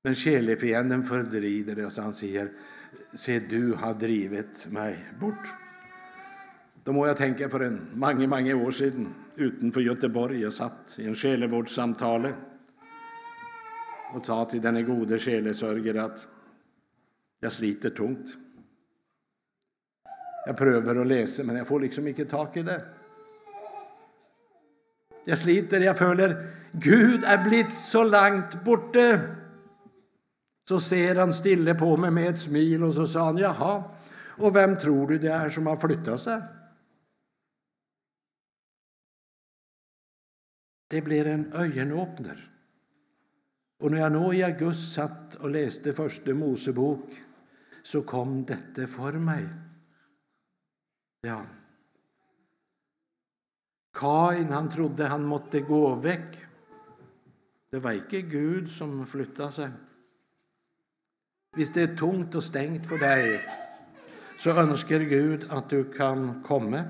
Men 0.05 0.15
kärleksfienden 0.15 1.03
fördrider 1.03 1.77
det 1.77 1.87
och 1.87 1.93
han 1.93 2.15
säger, 2.15 2.53
se 3.15 3.39
du 3.39 3.73
har 3.73 3.95
drivit 3.95 4.67
mig 4.71 5.13
bort. 5.21 5.66
Då 6.87 6.93
må 6.93 7.07
jag 7.07 7.17
tänka 7.17 7.49
på 7.49 7.59
den 7.59 7.81
många, 7.95 8.29
många 8.29 8.57
år 8.57 8.71
sedan 8.71 9.15
utanför 9.37 9.81
Göteborg. 9.81 10.43
Jag 10.43 10.53
satt 10.53 10.97
i 10.99 11.07
en 11.07 11.15
själavårdssamtale 11.15 12.33
och 14.15 14.27
sa 14.27 14.45
till 14.45 14.61
denne 14.61 14.83
gode 14.83 15.19
själesörjare 15.19 16.05
att 16.05 16.27
jag 17.41 17.53
sliter 17.53 17.91
tungt. 17.91 18.35
Jag 20.47 20.57
prövar 20.57 20.97
att 20.97 21.07
läsa, 21.07 21.43
men 21.45 21.57
jag 21.57 21.67
får 21.67 21.81
liksom 21.81 22.09
inte 22.09 22.25
tag 22.25 22.49
i 22.55 22.63
det. 22.63 22.85
Jag 25.25 25.39
sliter, 25.39 25.81
jag 25.81 25.99
följer. 25.99 26.47
Gud 26.73 27.25
är 27.25 27.49
blivit 27.49 27.75
så 27.75 28.05
långt 28.05 28.65
borta. 28.65 29.21
Så 30.69 30.81
ser 30.81 31.17
han 31.17 31.35
stille 31.35 31.75
på 31.75 31.97
mig 31.97 32.11
med 32.11 32.29
ett 32.29 32.39
smil 32.39 32.83
och 32.83 32.95
så 32.95 33.07
sa 33.07 33.25
han, 33.25 33.37
jaha, 33.37 33.85
och 34.39 34.57
vem 34.57 34.77
tror 34.77 35.09
du 35.09 35.19
det 35.19 35.29
är 35.29 35.51
som 35.51 35.67
har 35.67 35.77
flyttat 35.77 36.21
sig? 36.21 36.43
Det 40.89 41.03
blir 41.03 41.27
en 41.27 41.53
ögonöppnare. 41.53 42.43
Och 43.79 43.91
när 43.91 43.99
jag 43.99 44.13
nå 44.13 44.35
i 44.35 44.43
augusti 44.43 44.95
satt 44.95 45.35
och 45.35 45.51
läste 45.51 45.93
första 45.93 46.35
Mosebok 46.35 47.11
så 47.83 48.03
kom 48.03 48.45
detta 48.45 48.87
för 48.87 49.13
mig. 49.13 49.49
Ja. 51.21 51.43
Kain 53.93 54.51
han 54.51 54.71
trodde 54.71 55.07
han 55.07 55.25
måtte 55.25 55.61
gå 55.61 55.95
väck. 55.95 56.37
Det 57.71 57.79
var 57.79 57.93
inte 57.93 58.23
Gud 58.23 58.69
som 58.69 59.07
flyttade 59.07 59.53
sig. 59.53 59.71
Om 61.57 61.65
det 61.75 61.83
är 61.83 61.97
tungt 61.97 62.35
och 62.35 62.45
stängt 62.45 62.87
för 62.89 62.99
dig 62.99 63.41
så 64.39 64.51
önskar 64.51 65.01
Gud 65.01 65.51
att 65.51 65.71
du 65.71 65.93
kan 65.93 66.43
komma. 66.43 66.85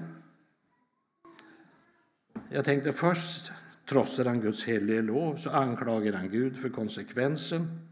Jag 2.50 2.64
tänkte 2.64 2.92
först 2.92 3.52
trotsar 3.88 4.24
han 4.24 4.40
Guds 4.40 4.64
helige 4.64 5.02
lov 5.02 5.36
så 5.36 5.50
anklagar 5.50 6.12
han 6.12 6.30
Gud 6.30 6.56
för 6.56 6.68
konsekvensen. 6.68 7.88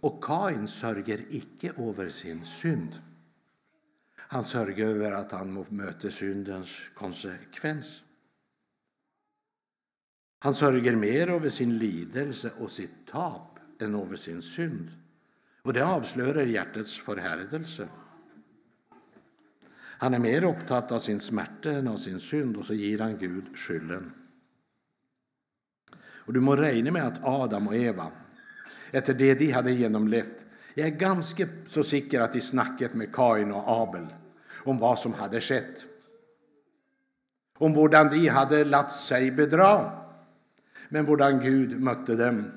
Och 0.00 0.24
Kain 0.24 0.68
sörjer 0.68 1.20
icke 1.30 1.72
över 1.76 2.08
sin 2.08 2.44
synd. 2.44 2.92
Han 4.16 4.44
sörjer 4.44 4.86
över 4.86 5.12
att 5.12 5.32
han 5.32 5.66
möter 5.68 6.10
syndens 6.10 6.90
konsekvens. 6.94 8.02
Han 10.38 10.54
sörjer 10.54 10.96
mer 10.96 11.28
över 11.28 11.48
sin 11.48 11.78
lidelse 11.78 12.50
och 12.58 12.70
sitt 12.70 13.06
tap 13.06 13.58
än 13.80 13.94
över 13.94 14.16
sin 14.16 14.42
synd. 14.42 14.90
Och 15.62 15.72
det 15.72 15.86
avslöjar 15.86 16.46
hjärtats 16.46 16.98
förhärdelse. 16.98 17.88
Han 19.74 20.14
är 20.14 20.18
mer 20.18 20.44
upptatt 20.44 20.92
av 20.92 20.98
sin 20.98 21.20
smärta 21.20 21.70
än 21.70 21.88
av 21.88 21.96
sin 21.96 22.20
synd 22.20 22.56
och 22.56 22.66
så 22.66 22.74
ger 22.74 22.98
han 22.98 23.18
Gud 23.18 23.58
skylden. 23.58 24.21
Och 26.24 26.32
du 26.32 26.40
må 26.40 26.56
räkna 26.56 26.90
med 26.90 27.06
att 27.06 27.24
Adam 27.24 27.68
och 27.68 27.76
Eva, 27.76 28.06
efter 28.90 29.14
det 29.14 29.34
de 29.34 29.50
hade 29.50 29.72
genomlevt, 29.72 30.44
jag 30.74 30.86
är 30.86 30.90
ganska 30.90 31.46
så 31.66 31.82
säker 31.82 32.20
att 32.20 32.32
de 32.32 32.40
snackat 32.40 32.94
med 32.94 33.14
Kain 33.14 33.52
och 33.52 33.64
Abel 33.66 34.06
om 34.64 34.78
vad 34.78 34.98
som 34.98 35.12
hade 35.12 35.40
skett. 35.40 35.84
Om 37.58 37.74
hur 37.74 37.88
de 37.88 38.28
hade 38.28 38.64
latt 38.64 38.90
sig 38.90 39.30
bedra, 39.30 39.90
men 40.88 41.06
hur 41.06 41.42
Gud 41.42 41.80
mötte 41.80 42.16
dem. 42.16 42.50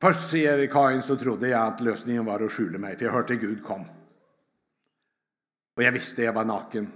Först 0.00 0.30
säger 0.30 0.66
Kain 0.66 1.02
så 1.02 1.16
trodde 1.16 1.48
jag 1.48 1.66
att 1.66 1.80
lösningen 1.80 2.24
var 2.24 2.40
att 2.40 2.52
skjula 2.52 2.78
mig, 2.78 2.96
för 2.96 3.04
jag 3.04 3.12
hörde 3.12 3.36
Gud 3.36 3.64
kom. 3.64 3.84
Och 5.76 5.82
jag 5.82 5.92
visste 5.92 6.22
jag 6.22 6.32
var 6.32 6.44
naken. 6.44 6.92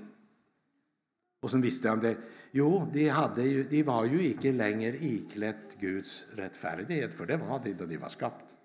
Och 1.40 1.50
så 1.50 1.58
visste 1.58 1.88
han 1.88 2.00
det. 2.00 2.16
Jo, 2.50 2.88
de, 2.92 3.08
hade 3.08 3.42
ju, 3.42 3.64
de 3.64 3.82
var 3.82 4.04
ju 4.04 4.26
inte 4.26 4.52
längre 4.52 4.96
iklätt 4.96 5.76
Guds 5.80 6.26
rättfärdighet, 6.36 7.14
för 7.14 7.26
det 7.26 7.36
var 7.36 7.60
de 7.64 7.72
då 7.72 7.84
de 7.84 7.96
var 7.96 8.08
skapt. 8.08 8.56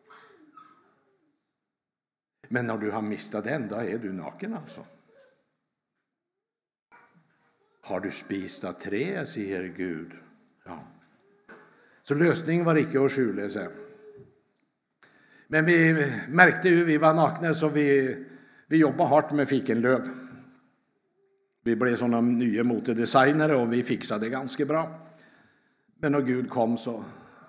Men 2.47 2.67
när 2.67 2.77
du 2.77 2.91
har 2.91 3.01
mistat 3.01 3.43
den, 3.43 3.67
då 3.67 3.75
är 3.75 3.97
du 3.97 4.13
naken 4.13 4.53
alltså. 4.53 4.85
Har 7.81 7.99
du 7.99 8.11
spist 8.11 8.63
av 8.63 8.71
trä, 8.73 9.25
säger 9.25 9.63
Gud. 9.63 10.11
Ja. 10.65 10.87
Så 12.01 12.13
lösningen 12.13 12.65
var 12.65 12.77
icke 12.77 13.05
att 13.05 13.11
skjula 13.11 13.49
sig. 13.49 13.67
Men 15.47 15.65
vi 15.65 16.07
märkte 16.29 16.69
ju 16.69 16.85
vi 16.85 16.97
var 16.97 17.13
nakna 17.13 17.53
så 17.53 17.69
vi, 17.69 18.17
vi 18.67 18.77
jobbade 18.77 19.09
hårt 19.09 19.31
med 19.31 19.49
fikenlöv. 19.49 20.24
Vi 21.65 21.75
blev 21.75 21.95
sådana 21.95 22.21
nya 22.21 22.63
motordesigner 22.63 23.55
och 23.55 23.73
vi 23.73 23.83
fixade 23.83 24.25
det 24.25 24.29
ganska 24.29 24.65
bra. 24.65 24.99
Men 25.99 26.11
när 26.11 26.21
Gud 26.21 26.49
kom 26.49 26.77
så 26.77 27.03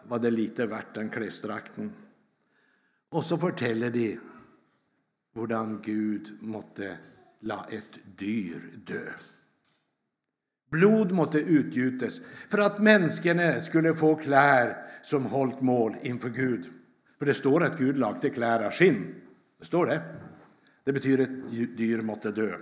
var 0.09 0.19
det 0.19 0.31
lite 0.31 0.67
värt 0.67 0.95
den 0.95 1.09
klädstrakten. 1.09 1.93
Och 3.09 3.25
så 3.25 3.37
berättar 3.37 3.91
de 3.91 4.19
hur 5.35 5.83
Gud 5.83 6.33
måtte 6.41 6.97
la 7.41 7.67
ett 7.71 7.99
dyr 8.19 8.57
dö. 8.87 9.11
Blod 10.71 11.13
måtte 11.13 11.39
utgjutas 11.39 12.21
för 12.49 12.59
att 12.59 12.79
människorna 12.79 13.61
skulle 13.61 13.95
få 13.95 14.15
kläder 14.15 14.77
som 15.03 15.27
hållt 15.27 15.61
mål 15.61 15.97
inför 16.03 16.29
Gud. 16.29 16.67
För 17.19 17.27
det 17.27 17.35
står 17.35 17.65
att 17.65 17.79
Gud 17.79 17.99
lagde 17.99 18.31
kläder 18.31 18.67
av 18.67 18.73
skinn. 18.73 19.15
Det 19.59 19.65
står 19.65 19.87
det. 19.87 20.03
Det 20.85 20.93
betyder 20.93 21.23
att 21.23 21.51
dyr 21.77 22.03
måtte 22.03 22.31
dö. 22.31 22.59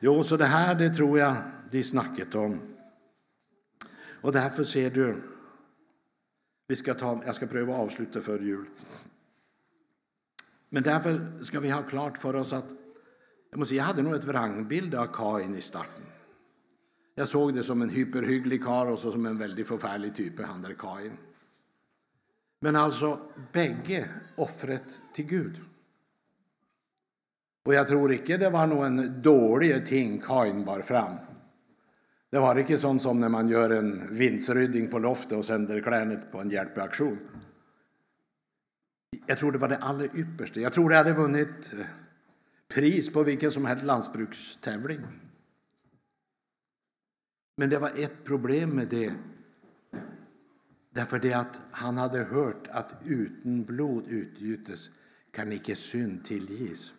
Jo, 0.00 0.22
så 0.22 0.36
det 0.36 0.44
här 0.44 0.74
det 0.74 0.90
tror 0.90 1.18
jag 1.18 1.36
de 1.70 1.82
snackat 1.82 2.34
om. 2.34 2.60
Och 4.20 4.32
därför 4.32 4.64
ser 4.64 4.90
du, 4.90 5.22
vi 6.66 6.76
ska 6.76 6.94
ta, 6.94 7.22
jag 7.26 7.34
ska 7.34 7.46
pröva 7.46 7.74
att 7.74 7.80
avsluta 7.80 8.20
för 8.20 8.38
jul. 8.38 8.66
Men 10.68 10.82
därför 10.82 11.42
ska 11.42 11.60
vi 11.60 11.70
ha 11.70 11.82
klart 11.82 12.18
för 12.18 12.36
oss 12.36 12.52
att 12.52 12.68
jag, 13.50 13.58
måste, 13.58 13.74
jag 13.74 13.84
hade 13.84 14.02
nog 14.02 14.14
ett 14.14 14.24
vrangbild 14.24 14.94
av 14.94 15.06
Kain 15.06 15.54
i 15.54 15.60
starten. 15.60 16.04
Jag 17.14 17.28
såg 17.28 17.54
det 17.54 17.62
som 17.62 17.82
en 17.82 17.90
hyperhygglig 17.90 18.64
karl 18.64 18.88
och 18.92 18.98
så 18.98 19.12
som 19.12 19.26
en 19.26 19.38
väldigt 19.38 19.68
förfärlig 19.68 20.14
typ, 20.14 20.40
han 20.40 20.62
där 20.62 20.74
Kain. 20.74 21.12
Men 22.60 22.76
alltså, 22.76 23.18
bägge 23.52 24.08
offret 24.36 25.00
till 25.12 25.26
Gud. 25.26 25.60
Og 27.68 27.74
jag 27.74 27.88
tror 27.88 28.12
inte 28.12 28.36
det 28.36 28.48
var 28.50 28.66
noen 28.66 29.20
dårlige 29.22 29.80
ting 29.80 30.20
Kain 30.24 30.64
bar 30.64 30.80
fram. 30.82 31.18
Det 32.30 32.38
var 32.40 32.58
inte 32.58 32.78
sånt 32.78 33.02
som 33.02 33.20
när 33.20 33.28
man 33.28 33.48
gör 33.48 33.70
en 33.70 34.14
vindsrydding 34.16 34.88
på 34.88 34.98
loftet 34.98 35.38
och 35.38 35.44
sänder 35.44 35.80
klærne 35.80 36.16
på 36.32 36.40
en 36.40 36.50
hjelpeaksjon. 36.50 37.18
Jag 39.26 39.38
tror 39.38 39.52
det 39.52 39.58
var 39.58 39.68
det 39.68 39.76
allra 39.76 40.04
yppersta. 40.04 40.60
Jag 40.60 40.72
tror 40.72 40.90
det 40.90 40.96
hade 40.96 41.12
vunnit 41.12 41.74
eh, 41.78 41.86
pris 42.68 43.12
på 43.12 43.22
vilken 43.22 43.50
som 43.50 43.64
helst 43.64 43.84
lantbrukstävling. 43.84 45.00
Men 47.56 47.68
det 47.68 47.78
var 47.78 47.90
ett 47.96 48.24
problem 48.24 48.70
med 48.70 48.88
det. 48.88 49.12
Därför 50.90 51.18
det 51.18 51.32
att 51.32 51.60
han 51.70 51.96
hade 51.96 52.22
hört 52.22 52.68
att 52.70 52.92
utan 53.04 53.64
blod 53.64 54.04
utgjutes 54.08 54.90
kan 55.30 55.52
icke 55.52 55.76
synd 55.76 56.24
tillgis. 56.24 56.92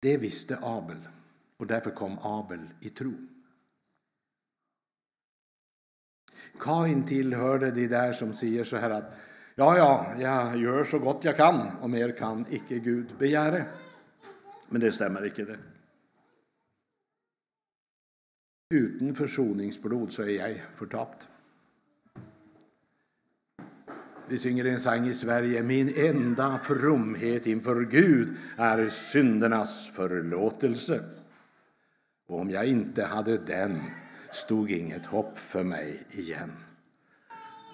Det 0.00 0.16
visste 0.16 0.58
Abel 0.62 1.08
och 1.56 1.66
därför 1.66 1.90
kom 1.90 2.18
Abel 2.22 2.60
i 2.80 2.88
tro. 2.88 3.12
Kain 6.58 7.04
tillhörde 7.06 7.70
de 7.70 7.86
där 7.86 8.12
som 8.12 8.34
säger 8.34 8.64
så 8.64 8.76
här 8.76 8.90
att 8.90 9.14
ja, 9.54 9.76
ja, 9.76 10.14
jag 10.18 10.56
gör 10.56 10.84
så 10.84 10.98
gott 10.98 11.24
jag 11.24 11.36
kan 11.36 11.76
och 11.80 11.90
mer 11.90 12.16
kan 12.16 12.46
icke 12.50 12.78
Gud 12.78 13.06
begära. 13.18 13.64
Men 14.68 14.80
det 14.80 14.92
stämmer 14.92 15.24
icke 15.26 15.44
det. 15.44 15.58
Utan 18.74 19.14
försoningsblod 19.14 20.12
så 20.12 20.22
är 20.22 20.28
jag 20.28 20.60
förtapt. 20.74 21.28
Vi 24.30 24.38
synger 24.38 24.64
en 24.64 24.80
sång 24.80 25.08
i 25.08 25.14
Sverige. 25.14 25.62
Min 25.62 25.94
enda 25.96 26.58
fromhet 26.58 27.46
inför 27.46 27.84
Gud 27.84 28.36
är 28.56 28.88
syndernas 28.88 29.88
förlåtelse. 29.88 31.00
Och 32.26 32.40
om 32.40 32.50
jag 32.50 32.66
inte 32.66 33.04
hade 33.04 33.38
den 33.38 33.82
stod 34.30 34.70
inget 34.70 35.06
hopp 35.06 35.38
för 35.38 35.62
mig 35.62 36.02
igen. 36.10 36.52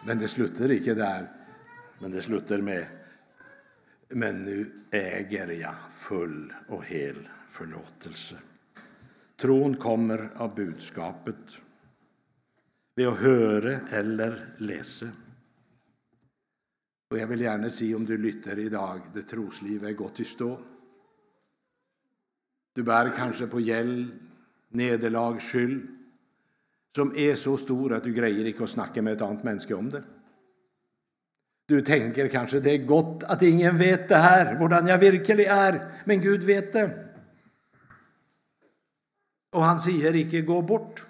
Men 0.06 0.18
det 0.18 0.28
slutar 0.28 0.72
inte 0.72 0.94
där. 0.94 1.30
Men 1.98 2.10
det 2.10 2.22
slutar 2.22 2.58
med 2.58 2.86
Men 4.08 4.44
nu 4.44 4.72
äger 4.90 5.48
jag 5.48 5.74
full 5.90 6.52
och 6.68 6.84
hel 6.84 7.28
förlåtelse. 7.48 8.36
Tron 9.40 9.76
kommer 9.76 10.30
av 10.36 10.54
budskapet, 10.54 11.62
ved 12.94 13.08
att 13.08 13.18
höra 13.18 13.80
eller 13.90 14.46
läsa. 14.58 15.06
Och 17.14 17.20
jag 17.20 17.26
vill 17.26 17.40
gärna 17.40 17.70
se 17.70 17.94
om 17.94 18.04
du 18.04 18.18
lytter 18.18 18.58
idag, 18.58 19.00
det 19.12 19.22
troslivet 19.22 19.88
är 19.88 19.92
gått 19.92 20.20
i 20.20 20.24
stå. 20.24 20.60
Du 22.72 22.82
bär 22.82 23.12
kanske 23.16 23.46
på 23.46 23.60
gäll, 23.60 24.10
nederlag, 24.68 25.40
skyld 25.40 25.86
som 26.94 27.16
är 27.16 27.34
så 27.34 27.56
stor 27.56 27.92
att 27.92 28.02
du 28.02 28.12
grejer 28.12 28.44
inte 28.44 28.64
att 28.64 28.70
snacka 28.70 29.02
med 29.02 29.12
ett 29.12 29.22
annat 29.22 29.44
människa 29.44 29.76
om 29.76 29.90
det. 29.90 30.02
Du 31.66 31.82
tänker 31.82 32.28
kanske 32.28 32.60
det 32.60 32.70
är 32.70 32.86
gott 32.86 33.22
att 33.22 33.42
ingen 33.42 33.78
vet 33.78 34.08
det 34.08 34.16
här, 34.16 34.58
hvordan 34.58 34.86
jag 34.86 34.98
verkligen 34.98 35.40
är, 35.40 35.80
men 36.04 36.20
Gud 36.20 36.42
vet 36.42 36.72
det. 36.72 37.08
Och 39.52 39.64
han 39.64 39.78
säger 39.78 40.14
icke 40.14 40.40
gå 40.40 40.62
bort. 40.62 41.06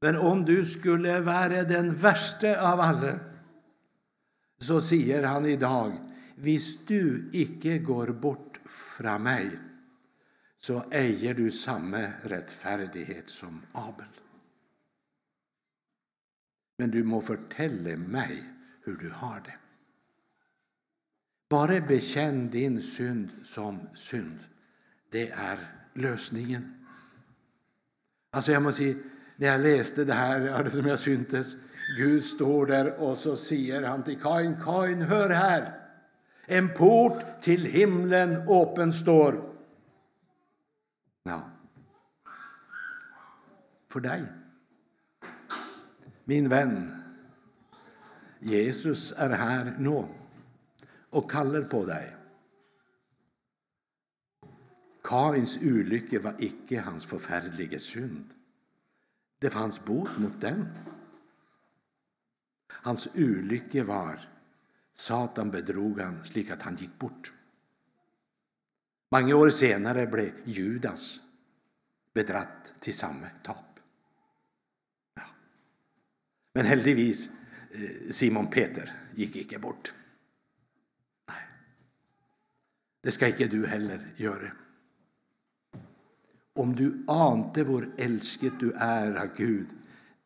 Men 0.00 0.16
om 0.16 0.44
du 0.44 0.64
skulle 0.64 1.20
vara 1.20 1.62
den 1.62 1.94
värste 1.94 2.62
av 2.72 2.80
alla 2.80 3.27
så 4.58 4.80
säger 4.80 5.22
han 5.22 5.46
idag, 5.46 6.08
Visst 6.40 6.88
du 6.88 7.30
icke 7.32 7.78
går 7.78 8.06
bort 8.06 8.60
från 8.66 9.22
mig 9.22 9.58
så 10.56 10.84
äger 10.90 11.34
du 11.34 11.50
samma 11.50 12.06
rättfärdighet 12.22 13.28
som 13.28 13.62
Abel. 13.72 14.06
Men 16.78 16.90
du 16.90 17.04
må 17.04 17.20
fortälla 17.20 17.96
mig 17.96 18.44
hur 18.84 18.96
du 18.96 19.10
har 19.10 19.40
det. 19.40 19.54
Bara 21.48 21.80
bekänn 21.80 22.50
din 22.50 22.82
synd 22.82 23.30
som 23.44 23.80
synd. 23.94 24.38
Det 25.10 25.30
är 25.30 25.58
lösningen. 25.94 26.86
Alltså 28.30 28.52
jag 28.52 28.62
måste 28.62 28.82
säga, 28.82 28.96
när 29.36 29.46
jag 29.46 29.60
läste 29.60 30.04
det 30.04 30.14
här, 30.14 30.64
det 30.64 30.70
som 30.70 30.86
jag 30.86 30.98
syntes, 30.98 31.56
Gud 31.96 32.24
står 32.24 32.66
där 32.66 33.00
och 33.00 33.18
så 33.18 33.36
säger 33.36 33.82
han 33.82 34.02
till 34.02 34.20
Kain, 34.20 34.56
Kain, 34.64 35.02
hör 35.02 35.30
här. 35.30 35.74
En 36.46 36.74
port 36.74 37.40
till 37.40 37.64
himlen 37.64 38.48
öppen 38.48 38.92
står. 38.92 39.54
Ja. 41.22 41.50
För 43.92 44.00
dig. 44.00 44.24
Min 46.24 46.48
vän, 46.48 46.90
Jesus 48.40 49.12
är 49.16 49.30
här 49.30 49.74
nu 49.78 50.04
och 51.10 51.30
kallar 51.30 51.62
på 51.62 51.84
dig. 51.84 52.14
Kains 55.04 55.58
olycka 55.62 56.20
var 56.20 56.34
icke 56.38 56.80
hans 56.80 57.04
förfärliga 57.06 57.78
synd. 57.78 58.24
Det 59.38 59.50
fanns 59.50 59.84
bot 59.84 60.18
mot 60.18 60.40
den. 60.40 60.68
Hans 62.82 63.08
olycka 63.14 63.84
var 63.84 64.28
Satan 64.92 65.50
bedrog 65.50 66.00
han 66.00 66.24
slik 66.24 66.50
att 66.50 66.62
han 66.62 66.76
gick 66.76 66.98
bort. 66.98 67.32
Många 69.10 69.36
år 69.36 69.50
senare 69.50 70.06
blev 70.06 70.32
Judas 70.44 71.20
bedratt 72.14 72.74
till 72.80 72.94
samma 72.94 73.26
tap. 73.42 73.80
Ja. 75.14 75.22
Men 76.54 76.66
heldigvis, 76.66 77.30
eh, 77.70 78.10
Simon 78.10 78.46
Peter 78.46 78.92
gick 79.14 79.36
icke 79.36 79.58
bort. 79.58 79.94
Nej. 81.28 81.48
Det 83.00 83.10
ska 83.10 83.28
icke 83.28 83.46
du 83.46 83.66
heller 83.66 84.14
göra. 84.16 84.52
Om 86.52 86.76
du 86.76 87.04
ante 87.08 87.64
hur 87.64 87.90
älsket 87.96 88.60
du 88.60 88.72
är 88.72 89.14
av 89.14 89.36
Gud 89.36 89.66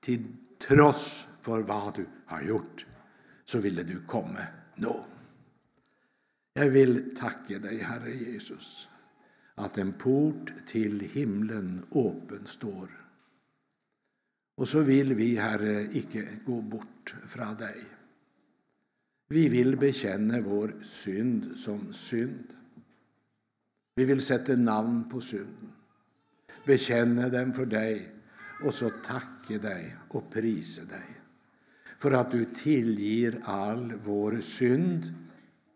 till 0.00 0.36
trots 0.58 1.31
för 1.42 1.62
vad 1.62 1.94
du 1.94 2.06
har 2.26 2.42
gjort 2.42 2.86
så 3.44 3.58
ville 3.58 3.82
du 3.82 4.00
komma 4.06 4.46
nå. 4.74 5.04
Jag 6.54 6.66
vill 6.66 7.16
tacka 7.16 7.58
dig, 7.58 7.78
Herre 7.78 8.16
Jesus, 8.16 8.88
att 9.54 9.78
en 9.78 9.92
port 9.92 10.52
till 10.66 11.00
himlen 11.00 11.86
öppen 11.90 12.46
står. 12.46 12.88
Och 14.54 14.68
så 14.68 14.80
vill 14.80 15.14
vi, 15.14 15.36
Herre, 15.36 15.88
icke 15.92 16.28
gå 16.46 16.60
bort 16.60 17.14
från 17.26 17.56
dig. 17.56 17.84
Vi 19.28 19.48
vill 19.48 19.76
bekänna 19.76 20.40
vår 20.40 20.74
synd 20.82 21.58
som 21.58 21.92
synd. 21.92 22.46
Vi 23.94 24.04
vill 24.04 24.22
sätta 24.22 24.56
namn 24.56 25.10
på 25.10 25.20
synden, 25.20 25.72
bekänna 26.66 27.28
den 27.28 27.52
för 27.52 27.66
dig 27.66 28.12
och 28.64 28.74
så 28.74 28.90
tacka 28.90 29.58
dig 29.58 29.96
och 30.08 30.30
prisa 30.30 30.84
dig 30.84 31.21
för 32.02 32.12
att 32.12 32.30
du 32.30 32.44
tillger 32.44 33.40
all 33.44 33.92
vår 34.04 34.40
synd 34.40 35.14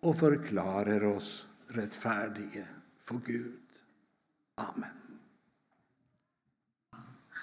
och 0.03 0.17
förklarar 0.19 1.05
oss 1.05 1.47
rättfärdiga 1.69 2.65
för 2.99 3.21
Gud. 3.27 3.61
Amen. 4.55 5.06